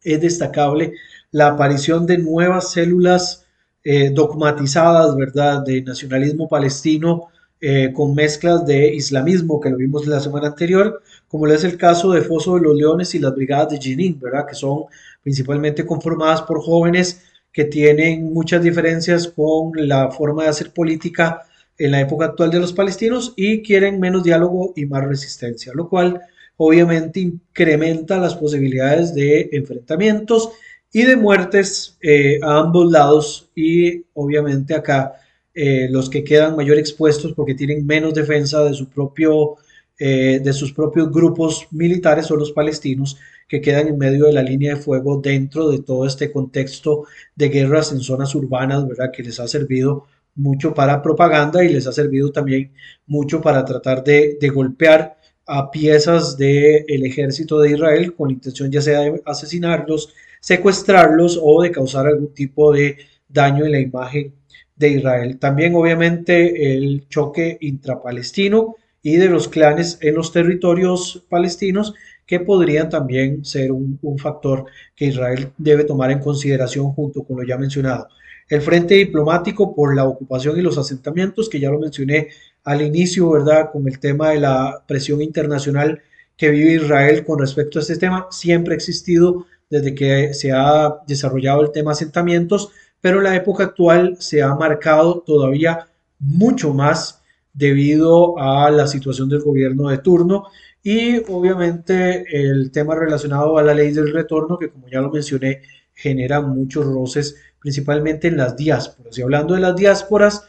es 0.02 0.20
destacable 0.20 0.94
la 1.30 1.46
aparición 1.46 2.06
de 2.06 2.18
nuevas 2.18 2.72
células 2.72 3.46
eh, 3.84 4.10
dogmatizadas, 4.10 5.14
¿verdad?, 5.14 5.62
de 5.64 5.82
nacionalismo 5.82 6.48
palestino 6.48 7.28
eh, 7.60 7.92
con 7.94 8.16
mezclas 8.16 8.66
de 8.66 8.96
islamismo, 8.96 9.60
que 9.60 9.70
lo 9.70 9.76
vimos 9.76 10.08
la 10.08 10.18
semana 10.18 10.48
anterior, 10.48 11.02
como 11.28 11.46
es 11.46 11.62
el 11.62 11.76
caso 11.76 12.10
de 12.10 12.22
Foso 12.22 12.56
de 12.56 12.62
los 12.62 12.74
Leones 12.74 13.14
y 13.14 13.20
las 13.20 13.32
brigadas 13.32 13.70
de 13.70 13.80
Jenin, 13.80 14.18
¿verdad? 14.18 14.44
Que 14.44 14.56
son 14.56 14.86
principalmente 15.22 15.86
conformadas 15.86 16.42
por 16.42 16.60
jóvenes 16.60 17.22
que 17.57 17.64
tienen 17.64 18.35
muchas 18.35 18.62
diferencias 18.62 19.29
con 19.29 19.73
la 19.77 20.11
forma 20.11 20.42
de 20.42 20.51
hacer 20.51 20.75
política 20.75 21.47
en 21.79 21.92
la 21.92 22.03
época 22.03 22.27
actual 22.27 22.51
de 22.51 22.61
los 22.61 22.75
palestinos 22.75 23.33
y 23.35 23.62
quieren 23.62 23.99
menos 23.99 24.23
diálogo 24.23 24.75
y 24.77 24.85
más 24.85 25.03
resistencia, 25.03 25.73
lo 25.75 25.88
cual 25.88 26.21
obviamente 26.59 27.21
incrementa 27.21 28.19
las 28.19 28.35
posibilidades 28.35 29.14
de 29.14 29.49
enfrentamientos 29.53 30.51
y 30.92 31.05
de 31.05 31.16
muertes 31.16 31.97
eh, 32.03 32.38
a 32.42 32.59
ambos 32.59 32.92
lados 32.92 33.49
y 33.55 34.05
obviamente 34.12 34.75
acá 34.75 35.14
eh, 35.55 35.88
los 35.90 36.11
que 36.11 36.25
quedan 36.25 36.57
mayor 36.57 36.77
expuestos 36.77 37.33
porque 37.33 37.55
tienen 37.55 37.87
menos 37.87 38.12
defensa 38.12 38.62
de 38.64 38.75
su 38.75 38.90
propio 38.90 39.57
eh, 39.99 40.40
de 40.45 40.53
sus 40.53 40.75
propios 40.75 41.11
grupos 41.11 41.69
militares 41.71 42.27
son 42.27 42.38
los 42.38 42.53
palestinos 42.53 43.16
que 43.48 43.61
quedan 43.61 43.88
en 43.88 43.98
medio 43.98 44.26
de 44.26 44.32
la 44.32 44.42
línea 44.42 44.74
de 44.74 44.80
fuego 44.80 45.20
dentro 45.20 45.70
de 45.70 45.80
todo 45.82 46.06
este 46.06 46.32
contexto 46.32 47.04
de 47.35 47.48
guerras 47.48 47.92
en 47.92 48.00
zonas 48.00 48.35
urbanas, 48.35 48.87
¿verdad? 48.87 49.12
Que 49.12 49.22
les 49.22 49.38
ha 49.40 49.46
servido 49.46 50.06
mucho 50.35 50.74
para 50.74 51.02
propaganda 51.02 51.64
y 51.64 51.68
les 51.70 51.87
ha 51.87 51.92
servido 51.92 52.30
también 52.30 52.72
mucho 53.06 53.40
para 53.40 53.64
tratar 53.64 54.04
de, 54.04 54.38
golpear 54.52 55.16
a 55.46 55.70
piezas 55.70 56.37
del 56.37 57.06
ejército 57.06 57.61
de 57.61 57.70
Israel 57.72 58.14
con 58.14 58.30
intención 58.30 58.70
ya 58.70 58.82
sea 58.82 59.00
de 59.00 59.22
asesinarlos, 59.24 60.12
secuestrarlos 60.40 61.38
o 61.42 61.62
de 61.62 61.70
causar 61.70 62.06
algún 62.06 62.35
tipo 62.35 62.72
de 62.72 62.98
daño 63.28 63.64
en 63.64 63.72
la 63.72 63.80
imagen 63.80 64.35
de 64.74 64.88
Israel. 64.90 65.38
También 65.38 65.74
obviamente 65.74 66.74
el 66.74 67.09
choque 67.09 67.59
intrapalestino 67.61 68.76
y 69.02 69.16
de 69.16 69.28
los 69.28 69.48
clanes 69.48 69.98
en 70.02 70.16
los 70.16 70.32
territorios 70.32 71.24
palestinos 71.28 71.94
que 72.26 72.40
podrían 72.40 72.90
también 72.90 73.44
ser 73.44 73.72
un, 73.72 73.98
factor 74.18 74.66
que 74.94 75.06
Israel 75.06 75.52
debe 75.56 75.84
tomar 75.84 76.10
en 76.10 76.18
consideración 76.18 76.92
junto 76.92 77.22
con 77.22 77.36
lo 77.36 77.46
ya 77.46 77.56
mencionado 77.56 78.08
el 78.48 78.60
frente 78.62 78.94
diplomático 78.94 79.74
por 79.74 79.94
la 79.94 80.04
ocupación 80.04 80.58
y 80.58 80.62
los 80.62 80.78
asentamientos, 80.78 81.48
que 81.48 81.60
ya 81.60 81.70
lo 81.70 81.80
mencioné 81.80 82.28
al 82.64 82.82
inicio, 82.82 83.30
¿verdad? 83.30 83.70
Con 83.72 83.88
el 83.88 83.98
tema 83.98 84.30
de 84.30 84.40
la 84.40 84.84
presión 84.86 85.20
internacional 85.20 86.00
que 86.36 86.50
vive 86.50 86.74
Israel 86.74 87.24
con 87.24 87.38
respecto 87.38 87.78
a 87.78 87.82
este 87.82 87.96
tema, 87.96 88.26
siempre 88.30 88.74
ha 88.74 88.76
existido 88.76 89.46
desde 89.68 89.94
que 89.94 90.32
se 90.34 90.52
ha 90.52 90.96
desarrollado 91.06 91.62
el 91.62 91.72
tema 91.72 91.92
asentamientos, 91.92 92.70
pero 93.00 93.18
en 93.18 93.24
la 93.24 93.36
época 93.36 93.64
actual 93.64 94.16
se 94.20 94.42
ha 94.42 94.54
marcado 94.54 95.24
todavía 95.26 95.88
mucho 96.18 96.72
más 96.72 97.22
debido 97.52 98.38
a 98.38 98.70
la 98.70 98.86
situación 98.86 99.28
del 99.28 99.40
gobierno 99.40 99.88
de 99.88 99.98
turno 99.98 100.46
y 100.87 101.16
obviamente 101.27 102.25
el 102.31 102.70
tema 102.70 102.94
relacionado 102.94 103.59
a 103.59 103.62
la 103.64 103.75
ley 103.75 103.90
del 103.90 104.12
retorno, 104.12 104.57
que 104.57 104.70
como 104.70 104.87
ya 104.87 105.01
lo 105.01 105.11
mencioné, 105.11 105.62
genera 105.92 106.40
muchos 106.40 106.87
roces 106.87 107.35
principalmente 107.59 108.29
en 108.29 108.37
las 108.37 108.57
diásporas. 108.57 109.18
Y 109.18 109.22
hablando 109.22 109.55
de 109.55 109.62
las 109.62 109.75
diásporas, 109.75 110.44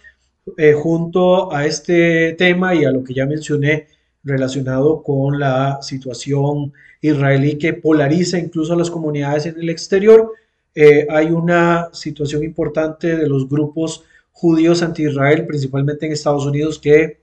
eh, 0.55 0.73
junto 0.73 1.51
a 1.51 1.65
este 1.65 2.33
tema 2.33 2.75
y 2.75 2.85
a 2.85 2.91
lo 2.91 3.03
que 3.03 3.15
ya 3.15 3.25
mencioné 3.25 3.87
relacionado 4.23 5.01
con 5.01 5.39
la 5.39 5.79
situación 5.81 6.71
israelí 7.01 7.57
que 7.57 7.73
polariza 7.73 8.37
incluso 8.37 8.73
a 8.73 8.77
las 8.77 8.91
comunidades 8.91 9.47
en 9.47 9.59
el 9.59 9.71
exterior, 9.71 10.33
eh, 10.75 11.07
hay 11.09 11.31
una 11.31 11.89
situación 11.93 12.43
importante 12.43 13.17
de 13.17 13.27
los 13.27 13.49
grupos 13.49 14.03
judíos 14.33 14.83
anti-Israel, 14.83 15.47
principalmente 15.47 16.05
en 16.05 16.11
Estados 16.11 16.45
Unidos, 16.45 16.77
que 16.77 17.21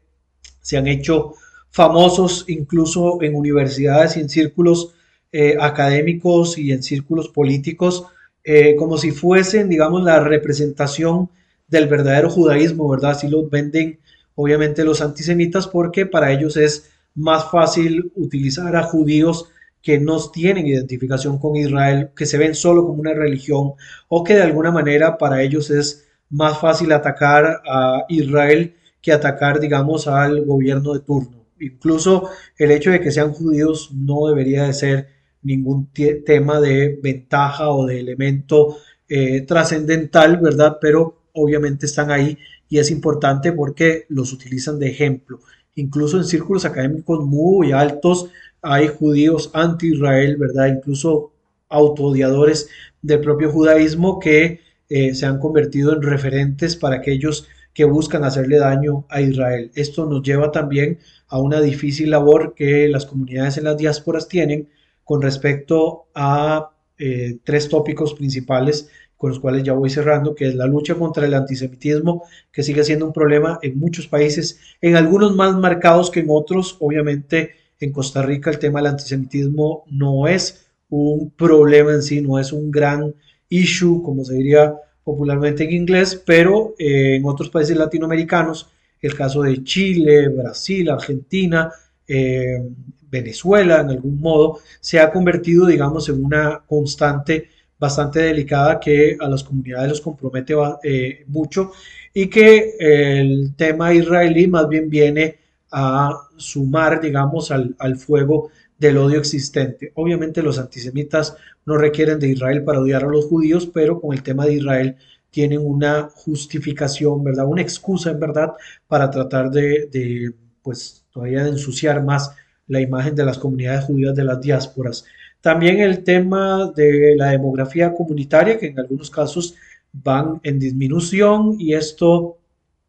se 0.61 0.77
han 0.77 0.89
hecho 0.89 1.35
famosos 1.75 2.45
incluso 2.47 3.21
en 3.21 3.35
universidades 3.35 4.17
y 4.17 4.21
en 4.21 4.29
círculos 4.29 4.95
eh, 5.33 5.57
académicos 5.61 6.57
y 6.57 6.71
en 6.71 6.85
círculos 6.85 7.29
políticos 7.31 8.07
eh, 8.45 8.77
como 8.77 8.97
si 8.97 9.11
fuesen, 9.11 9.69
digamos, 9.69 10.05
la 10.05 10.21
representación 10.21 11.31
del 11.67 11.89
verdadero 11.89 12.31
judaísmo, 12.31 12.89
¿verdad? 12.89 13.11
Así 13.11 13.27
lo 13.27 13.49
venden, 13.49 13.99
obviamente, 14.37 14.85
los 14.85 15.01
antisemitas, 15.01 15.67
porque 15.67 16.07
para 16.07 16.31
ellos 16.31 16.57
es 16.57 16.93
más 17.17 17.51
fácil 17.51 18.13
utilizar 18.15 18.77
a 18.77 18.85
judíos 18.85 19.49
que 19.83 19.99
no 19.99 20.19
tienen 20.31 20.69
identificación 20.69 21.39
con 21.39 21.57
Israel, 21.57 22.11
que 22.15 22.27
se 22.27 22.39
ven 22.39 22.55
solo 22.55 22.87
como 22.87 23.01
una 23.01 23.15
religión, 23.15 23.73
o 24.09 24.23
que 24.23 24.37
de 24.37 24.43
alguna 24.43 24.71
manera 24.71 25.19
para 25.19 25.43
ellos 25.43 25.71
es 25.71 26.07
más 26.31 26.61
fácil 26.61 26.93
atacar 26.93 27.63
a 27.67 28.05
Israel 28.09 28.77
que 29.03 29.11
atacar, 29.13 29.59
digamos, 29.59 30.07
al 30.07 30.45
gobierno 30.45 30.95
de 30.95 31.01
turno. 31.01 31.44
Incluso 31.67 32.29
el 32.59 32.71
hecho 32.71 32.91
de 32.91 33.01
que 33.01 33.11
sean 33.11 33.33
judíos 33.33 33.91
no 33.95 34.27
debería 34.27 34.65
de 34.65 34.75
ser 34.75 35.09
ningún 35.43 35.91
tema 36.25 36.61
de 36.61 36.99
ventaja 37.03 37.71
o 37.71 37.87
de 37.87 38.01
elemento 38.01 38.79
eh, 39.09 39.43
trascendental, 39.43 40.39
¿verdad? 40.39 40.79
Pero 40.81 41.23
obviamente 41.33 41.87
están 41.87 42.11
ahí 42.11 42.39
y 42.69 42.79
es 42.79 42.91
importante 42.91 43.53
porque 43.53 44.07
los 44.09 44.33
utilizan 44.33 44.79
de 44.79 44.89
ejemplo. 44.89 45.41
Incluso 45.75 46.17
en 46.17 46.25
círculos 46.25 46.65
académicos 46.65 47.25
muy 47.25 47.73
altos 47.73 48.31
hay 48.63 48.89
judíos 48.89 49.51
anti-Israel, 49.53 50.37
¿verdad? 50.37 50.69
Incluso 50.69 51.33
autodiadores 51.69 52.69
del 53.03 53.21
propio 53.21 53.51
judaísmo 53.51 54.19
que 54.19 54.61
eh, 54.89 55.15
se 55.15 55.27
han 55.27 55.39
convertido 55.39 55.93
en 55.93 56.03
referentes 56.03 56.77
para 56.77 56.97
aquellos 56.97 57.47
que 57.75 57.85
buscan 57.85 58.25
hacerle 58.25 58.59
daño 58.59 59.05
a 59.11 59.21
Israel. 59.21 59.71
Esto 59.75 60.07
nos 60.07 60.23
lleva 60.23 60.53
también 60.53 60.99
a 61.35 61.41
una 61.41 61.61
difícil 61.61 62.11
labor 62.11 62.55
que 62.55 62.87
las 62.87 63.07
comunidades 63.07 63.57
en 63.57 63.65
las 63.65 63.77
diásporas 63.77 64.29
tienen 64.29 64.69
con 65.03 65.21
respecto 65.21 66.07
a 66.15 66.71
eh, 66.97 67.39
tres 67.43 67.69
tópicos 67.69 68.15
principales 68.15 68.89
con 69.17 69.31
los 69.31 69.41
cuales 69.41 69.65
ya 69.65 69.73
voy 69.73 69.91
cerrando, 69.91 70.37
que 70.37 70.47
es 70.47 70.55
la 70.55 70.69
lucha 70.69 70.95
contra 70.95 71.27
el 71.27 71.35
antisemitismo, 71.35 72.23
que 72.53 72.63
sigue 72.63 72.85
siendo 72.85 73.07
un 73.07 73.13
problema 73.13 73.59
en 73.63 73.77
muchos 73.77 74.07
países, 74.07 74.61
en 74.81 74.95
algunos 74.95 75.35
más 75.35 75.57
marcados 75.57 76.09
que 76.09 76.21
en 76.21 76.27
otros. 76.29 76.77
Obviamente 76.79 77.51
en 77.81 77.91
Costa 77.91 78.23
Rica 78.23 78.51
el 78.51 78.61
tema 78.61 78.79
del 78.79 78.93
antisemitismo 78.93 79.83
no 79.91 80.29
es 80.29 80.69
un 80.89 81.31
problema 81.31 81.95
en 81.95 82.03
sí, 82.03 82.21
no 82.21 82.39
es 82.39 82.53
un 82.53 82.71
gran 82.71 83.13
issue, 83.49 84.05
como 84.05 84.25
se 84.25 84.35
diría 84.35 84.77
popularmente 85.03 85.65
en 85.65 85.73
inglés, 85.73 86.23
pero 86.25 86.77
eh, 86.79 87.17
en 87.17 87.27
otros 87.27 87.51
países 87.51 87.77
latinoamericanos, 87.77 88.71
el 89.07 89.15
caso 89.15 89.43
de 89.43 89.63
Chile, 89.63 90.29
Brasil, 90.29 90.91
Argentina, 90.91 91.71
eh, 92.07 92.63
Venezuela 93.11 93.81
en 93.81 93.91
algún 93.91 94.21
modo, 94.21 94.59
se 94.81 94.99
ha 95.01 95.11
convertido, 95.11 95.67
digamos, 95.67 96.09
en 96.09 96.25
una 96.25 96.63
constante 96.67 97.49
bastante 97.79 98.21
delicada 98.21 98.81
que 98.81 99.17
a 99.21 99.29
las 99.29 99.45
comunidades 99.45 99.91
los 99.91 100.01
compromete 100.01 100.55
eh, 100.83 101.25
mucho 101.29 101.73
y 102.13 102.29
que 102.29 102.75
el 102.79 103.55
tema 103.57 103.93
israelí 103.93 104.47
más 104.47 104.69
bien 104.69 104.89
viene 104.89 105.37
a 105.71 106.13
sumar, 106.37 107.01
digamos, 107.01 107.51
al, 107.51 107.75
al 107.79 107.97
fuego 107.97 108.51
del 108.79 108.99
odio 108.99 109.19
existente. 109.19 109.93
Obviamente 109.95 110.43
los 110.43 110.59
antisemitas 110.59 111.37
no 111.67 111.77
requieren 111.77 112.19
de 112.19 112.29
Israel 112.29 112.63
para 112.65 112.81
odiar 112.81 113.05
a 113.05 113.09
los 113.09 113.27
judíos, 113.27 113.69
pero 113.73 114.01
con 114.01 114.15
el 114.15 114.23
tema 114.23 114.47
de 114.47 114.55
Israel 114.55 114.97
tienen 115.35 115.59
una 115.67 116.09
justificación, 116.15 117.25
¿verdad? 117.25 117.47
Una 117.47 117.61
excusa, 117.61 118.13
en 118.13 118.21
verdad, 118.21 118.53
para 118.87 119.11
tratar 119.11 119.51
de, 119.51 119.89
de 119.91 120.33
pues, 120.63 121.05
todavía 121.11 121.43
de 121.43 121.51
ensuciar 121.51 122.05
más 122.05 122.31
la 122.69 122.81
imagen 122.81 123.17
de 123.17 123.25
las 123.25 123.37
comunidades 123.37 123.85
judías 123.85 124.15
de 124.15 124.23
las 124.23 124.41
diásporas. 124.41 125.05
También 125.41 125.81
el 125.81 126.05
tema 126.05 126.73
de 126.77 127.17
la 127.17 127.31
demografía 127.31 127.93
comunitaria, 127.93 128.61
que 128.61 128.69
en 128.69 128.79
algunos 128.79 129.11
casos 129.11 129.57
van 129.93 130.41
en 130.45 130.61
disminución 130.61 131.57
y 131.59 131.75
esto 131.75 132.39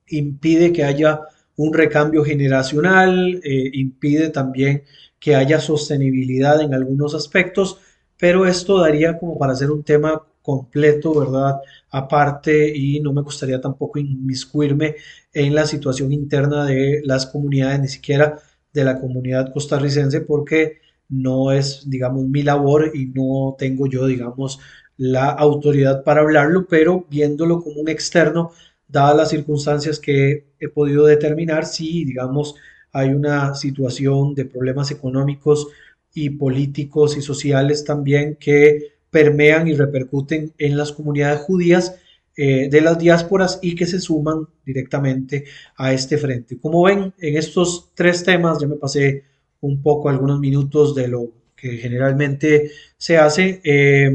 impide 0.07 0.71
que 0.71 0.83
haya 0.83 1.21
un 1.55 1.73
recambio 1.73 2.23
generacional, 2.23 3.41
eh, 3.43 3.71
impide 3.73 4.29
también 4.29 4.83
que 5.19 5.35
haya 5.35 5.59
sostenibilidad 5.59 6.61
en 6.61 6.75
algunos 6.75 7.15
aspectos, 7.15 7.79
pero 8.19 8.45
esto 8.45 8.79
daría 8.79 9.17
como 9.17 9.35
para 9.39 9.53
hacer 9.53 9.71
un 9.71 9.83
tema 9.83 10.21
completo, 10.45 11.19
¿verdad? 11.19 11.55
Aparte, 11.89 12.71
y 12.75 12.99
no 13.01 13.13
me 13.13 13.21
gustaría 13.21 13.59
tampoco 13.59 13.99
inmiscuirme 13.99 14.95
en 15.33 15.55
la 15.55 15.65
situación 15.65 16.13
interna 16.13 16.65
de 16.65 17.01
las 17.03 17.25
comunidades, 17.25 17.79
ni 17.81 17.87
siquiera 17.87 18.39
de 18.73 18.83
la 18.83 18.99
comunidad 18.99 19.51
costarricense 19.53 20.21
porque 20.21 20.79
no 21.09 21.51
es, 21.51 21.89
digamos, 21.89 22.25
mi 22.27 22.43
labor 22.43 22.91
y 22.93 23.07
no 23.07 23.55
tengo 23.57 23.87
yo, 23.87 24.05
digamos, 24.07 24.59
la 24.97 25.29
autoridad 25.29 26.03
para 26.03 26.21
hablarlo, 26.21 26.67
pero 26.67 27.05
viéndolo 27.09 27.61
como 27.61 27.81
un 27.81 27.89
externo, 27.89 28.51
dadas 28.87 29.17
las 29.17 29.29
circunstancias 29.29 29.99
que 29.99 30.45
he 30.59 30.69
podido 30.69 31.05
determinar, 31.05 31.65
si, 31.65 32.05
digamos, 32.05 32.55
hay 32.91 33.09
una 33.09 33.55
situación 33.55 34.35
de 34.35 34.45
problemas 34.45 34.91
económicos 34.91 35.67
y 36.13 36.29
políticos 36.31 37.17
y 37.17 37.21
sociales 37.21 37.83
también 37.83 38.37
que 38.39 38.94
permean 39.15 39.65
y 39.69 39.73
repercuten 39.75 40.51
en 40.57 40.75
las 40.75 40.91
comunidades 40.91 41.39
judías, 41.39 41.95
eh, 42.35 42.67
de 42.69 42.81
las 42.81 42.99
diásporas 42.99 43.59
y 43.61 43.73
que 43.73 43.85
se 43.85 44.01
suman 44.01 44.45
directamente 44.65 45.45
a 45.77 45.93
este 45.93 46.17
frente. 46.17 46.59
Como 46.59 46.83
ven, 46.83 47.13
en 47.17 47.37
estos 47.37 47.91
tres 47.95 48.25
temas 48.25 48.59
ya 48.59 48.67
me 48.67 48.75
pasé 48.75 49.23
un 49.61 49.81
poco 49.81 50.09
algunos 50.09 50.41
minutos 50.41 50.93
de 50.93 51.07
lo 51.07 51.31
que 51.55 51.77
generalmente 51.77 52.71
se 52.97 53.17
hace. 53.17 53.61
Eh, 53.63 54.13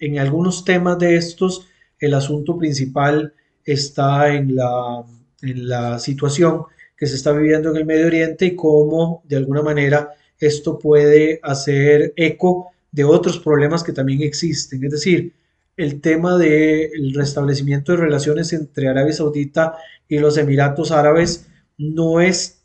en 0.00 0.18
algunos 0.18 0.64
temas 0.64 0.98
de 0.98 1.14
estos, 1.14 1.68
el 2.00 2.14
asunto 2.14 2.58
principal 2.58 3.34
está 3.64 4.34
en 4.34 4.56
la, 4.56 5.04
en 5.42 5.68
la 5.68 6.00
situación 6.00 6.64
que 6.96 7.06
se 7.06 7.14
está 7.14 7.30
viviendo 7.30 7.70
en 7.70 7.76
el 7.76 7.86
Medio 7.86 8.08
Oriente 8.08 8.46
y 8.46 8.56
cómo 8.56 9.22
de 9.28 9.36
alguna 9.36 9.62
manera 9.62 10.10
esto 10.40 10.76
puede 10.76 11.38
hacer 11.44 12.12
eco 12.16 12.73
de 12.94 13.02
otros 13.02 13.40
problemas 13.40 13.82
que 13.82 13.92
también 13.92 14.22
existen. 14.22 14.84
Es 14.84 14.92
decir, 14.92 15.32
el 15.76 16.00
tema 16.00 16.38
del 16.38 17.12
restablecimiento 17.12 17.90
de 17.90 17.98
relaciones 17.98 18.52
entre 18.52 18.86
Arabia 18.86 19.12
Saudita 19.12 19.74
y 20.08 20.20
los 20.20 20.38
Emiratos 20.38 20.92
Árabes 20.92 21.48
no 21.76 22.20
es 22.20 22.62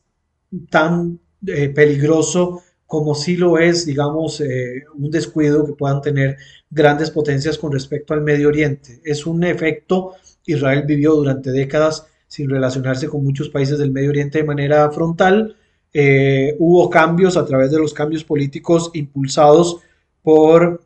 tan 0.69 1.19
eh, 1.47 1.69
peligroso 1.69 2.61
como 2.85 3.15
si 3.15 3.37
lo 3.37 3.57
es, 3.57 3.87
digamos, 3.87 4.39
eh, 4.41 4.83
un 4.95 5.09
descuido 5.09 5.65
que 5.65 5.73
puedan 5.73 6.01
tener 6.01 6.37
grandes 6.69 7.09
potencias 7.09 7.57
con 7.57 7.71
respecto 7.71 8.13
al 8.13 8.21
Medio 8.21 8.49
Oriente. 8.49 9.01
Es 9.03 9.25
un 9.25 9.43
efecto, 9.43 10.13
Israel 10.45 10.83
vivió 10.85 11.15
durante 11.15 11.51
décadas 11.51 12.05
sin 12.27 12.51
relacionarse 12.51 13.07
con 13.07 13.23
muchos 13.23 13.49
países 13.49 13.79
del 13.79 13.89
Medio 13.89 14.11
Oriente 14.11 14.37
de 14.37 14.43
manera 14.43 14.91
frontal. 14.91 15.55
Eh, 15.91 16.55
hubo 16.59 16.87
cambios 16.87 17.35
a 17.35 17.45
través 17.47 17.71
de 17.71 17.79
los 17.79 17.95
cambios 17.95 18.23
políticos 18.23 18.91
impulsados 18.93 19.81
por 20.23 20.81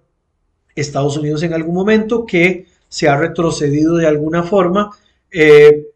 Estados 0.76 1.18
Unidos 1.18 1.44
en 1.44 1.54
algún 1.54 1.76
momento, 1.76 2.26
que 2.26 2.68
se 2.88 3.08
ha 3.08 3.18
retrocedido 3.18 3.98
de 3.98 4.08
alguna 4.08 4.44
forma, 4.44 4.92
eh, 5.32 5.88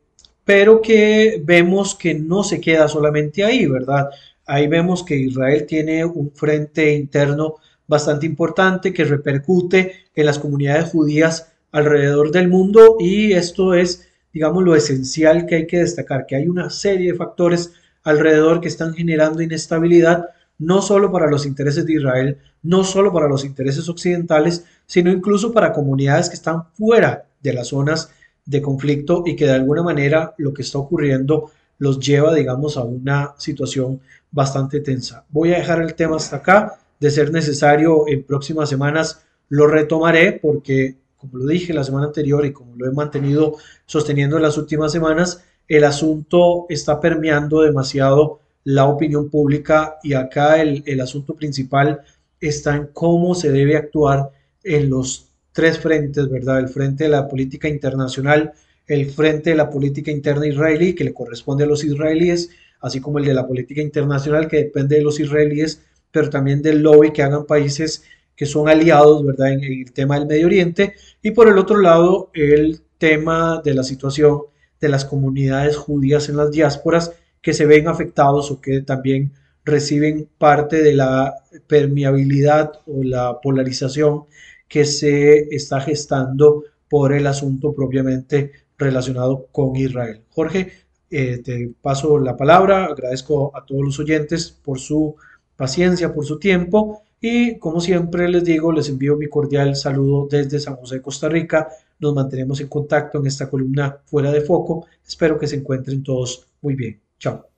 pero 0.44 0.82
que 0.82 1.42
vemos 1.44 1.94
que 1.96 2.14
no 2.14 2.44
se 2.44 2.62
queda 2.62 2.88
solamente 2.88 3.44
ahí, 3.44 3.66
¿verdad? 3.66 4.10
Ahí 4.46 4.68
vemos 4.68 5.04
que 5.04 5.16
Israel 5.16 5.66
tiene 5.66 6.06
un 6.06 6.32
frente 6.32 6.94
interno 6.94 7.56
bastante 7.86 8.26
importante 8.26 8.94
que 8.94 9.04
repercute 9.04 10.06
en 10.16 10.26
las 10.26 10.40
comunidades 10.40 10.90
judías 10.92 11.52
alrededor 11.72 12.32
del 12.32 12.48
mundo 12.48 12.96
y 13.00 13.34
esto 13.34 13.74
es, 13.74 14.08
digamos, 14.34 14.64
lo 14.64 14.76
esencial 14.76 15.46
que 15.46 15.56
hay 15.56 15.68
que 15.68 15.80
destacar, 15.80 16.26
que 16.26 16.36
hay 16.36 16.48
una 16.48 16.70
serie 16.70 17.12
de 17.12 17.18
factores 17.18 17.74
alrededor 18.04 18.62
que 18.62 18.68
están 18.70 18.94
generando 18.94 19.42
inestabilidad 19.42 20.30
no 20.60 20.82
solo 20.82 21.12
para 21.12 21.30
los 21.30 21.46
intereses 21.46 21.86
de 21.86 21.94
Israel, 21.94 22.38
no 22.64 22.84
solo 22.84 23.14
para 23.14 23.28
los 23.28 23.46
intereses 23.46 23.88
occidentales, 23.90 24.66
sino 24.86 25.12
incluso 25.12 25.52
para 25.52 25.74
comunidades 25.74 26.30
que 26.30 26.36
están 26.36 26.66
fuera 26.74 27.26
de 27.42 27.54
las 27.54 27.68
zonas 27.68 28.12
de 28.46 28.62
conflicto 28.62 29.24
y 29.26 29.36
que 29.36 29.46
de 29.46 29.54
alguna 29.54 29.84
manera 29.84 30.34
lo 30.38 30.54
que 30.54 30.62
está 30.62 30.80
ocurriendo 30.80 31.52
los 31.80 32.00
lleva, 32.00 32.34
digamos, 32.34 32.78
a 32.78 32.84
una 32.84 33.36
situación 33.38 34.00
bastante 34.32 34.80
tensa. 34.80 35.26
Voy 35.30 35.54
a 35.54 35.58
dejar 35.58 35.82
el 35.82 35.94
tema 35.94 36.16
hasta 36.16 36.38
acá. 36.38 36.80
De 37.00 37.12
ser 37.12 37.32
necesario, 37.32 38.08
en 38.08 38.24
próximas 38.24 38.70
semanas 38.70 39.22
lo 39.50 39.68
retomaré 39.68 40.34
porque, 40.34 40.98
como 41.18 41.38
lo 41.38 41.46
dije 41.46 41.74
la 41.74 41.84
semana 41.84 42.08
anterior 42.08 42.44
y 42.44 42.52
como 42.54 42.76
lo 42.76 42.88
he 42.88 42.92
mantenido 42.92 43.56
sosteniendo 43.86 44.38
en 44.38 44.42
las 44.42 44.58
últimas 44.58 44.92
semanas, 44.92 45.44
el 45.68 45.84
asunto 45.84 46.66
está 46.70 47.00
permeando 47.00 47.62
demasiado 47.62 48.40
la 48.68 48.84
opinión 48.84 49.30
pública 49.30 49.98
y 50.04 50.12
acá 50.12 50.62
el, 50.62 51.00
asunto 51.00 51.36
principal 51.36 52.02
está 52.42 52.76
en 52.76 52.90
cómo 52.92 53.34
se 53.34 53.50
debe 53.50 53.78
actuar 53.78 54.32
en 54.62 54.90
los 54.90 55.30
tres 55.54 55.80
frentes, 55.80 56.30
¿verdad? 56.30 56.60
El 56.60 56.68
frente 56.68 57.06
de 57.06 57.10
la 57.10 57.30
política 57.30 57.70
internacional, 57.70 58.52
el 58.86 59.06
frente 59.06 59.52
de 59.52 59.56
la 59.56 59.70
política 59.70 60.12
interna 60.12 60.48
israelí, 60.48 60.94
que 60.96 61.06
le 61.06 61.14
corresponde 61.14 61.64
a 61.64 61.68
los 61.68 61.86
israelíes, 61.86 62.50
así 62.82 63.00
como 63.00 63.20
el 63.20 63.26
de 63.26 63.36
la 63.36 63.48
política 63.48 63.82
internacional, 63.82 64.50
que 64.50 64.58
depende 64.58 64.98
de 64.98 65.04
los 65.04 65.22
israelíes, 65.22 65.82
pero 66.12 66.30
también 66.30 66.62
del 66.62 66.82
lobby 66.82 67.14
que 67.14 67.24
hagan 67.24 67.46
países 67.46 68.04
que 68.36 68.46
son 68.46 68.68
aliados, 68.68 69.26
¿verdad?, 69.26 69.54
en 69.54 69.64
el 69.64 69.94
tema 69.94 70.20
del 70.20 70.28
Medio 70.28 70.48
Oriente. 70.48 70.94
Y 71.22 71.32
por 71.32 71.48
el 71.48 71.58
otro 71.58 71.80
lado, 71.80 72.32
el 72.34 72.82
tema 72.98 73.62
de 73.64 73.74
la 73.74 73.84
situación 73.84 74.42
de 74.82 74.90
las 74.90 75.06
comunidades 75.06 75.78
judías 75.78 76.28
en 76.28 76.36
las 76.36 76.52
diásporas 76.52 77.14
que 77.42 77.54
se 77.54 77.66
ven 77.66 77.88
afectados 77.88 78.52
o 78.52 78.62
que 78.62 78.82
también 78.82 79.34
reciben 79.64 80.30
parte 80.38 80.82
de 80.82 80.94
la 80.94 81.36
permeabilidad 81.68 82.72
o 82.88 83.04
la 83.04 83.40
polarización 83.42 84.24
que 84.68 84.86
se 84.86 85.54
está 85.56 85.82
gestando 85.82 86.64
por 86.90 87.14
el 87.14 87.28
asunto 87.28 87.74
propiamente 87.74 88.52
relacionado 88.78 89.48
con 89.52 89.76
Israel. 89.76 90.22
Jorge, 90.30 90.72
eh, 91.10 91.42
te 91.44 91.72
paso 91.82 92.20
la 92.20 92.36
palabra, 92.36 92.86
agradezco 92.86 93.56
a 93.56 93.66
todos 93.66 93.84
los 93.84 94.00
oyentes 94.00 94.52
por 94.52 94.80
su 94.80 95.16
paciencia, 95.56 96.14
por 96.14 96.26
su 96.26 96.38
tiempo 96.40 97.02
y 97.20 97.58
como 97.58 97.82
siempre 97.82 98.30
les 98.30 98.44
digo, 98.44 98.72
les 98.72 98.90
envío 98.90 99.18
mi 99.18 99.28
cordial 99.28 99.76
saludo 99.76 100.28
desde 100.30 100.60
San 100.60 100.76
José, 100.76 101.02
Costa 101.02 101.28
Rica. 101.28 101.68
Nos 102.00 102.14
mantenemos 102.14 102.62
en 102.62 102.68
contacto 102.68 103.20
en 103.20 103.28
esta 103.28 103.50
columna 103.50 103.98
fuera 104.06 104.32
de 104.32 104.42
foco. 104.42 104.86
Espero 105.06 105.40
que 105.40 105.48
se 105.48 105.56
encuentren 105.56 106.04
todos 106.04 106.48
muy 106.62 106.76
bien. 106.76 107.07
Chao. 107.20 107.50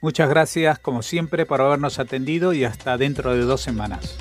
Muchas 0.00 0.28
gracias, 0.28 0.78
como 0.78 1.02
siempre, 1.02 1.46
por 1.46 1.60
habernos 1.60 1.98
atendido 1.98 2.52
y 2.52 2.64
hasta 2.64 2.96
dentro 2.98 3.34
de 3.34 3.40
dos 3.40 3.60
semanas. 3.60 4.16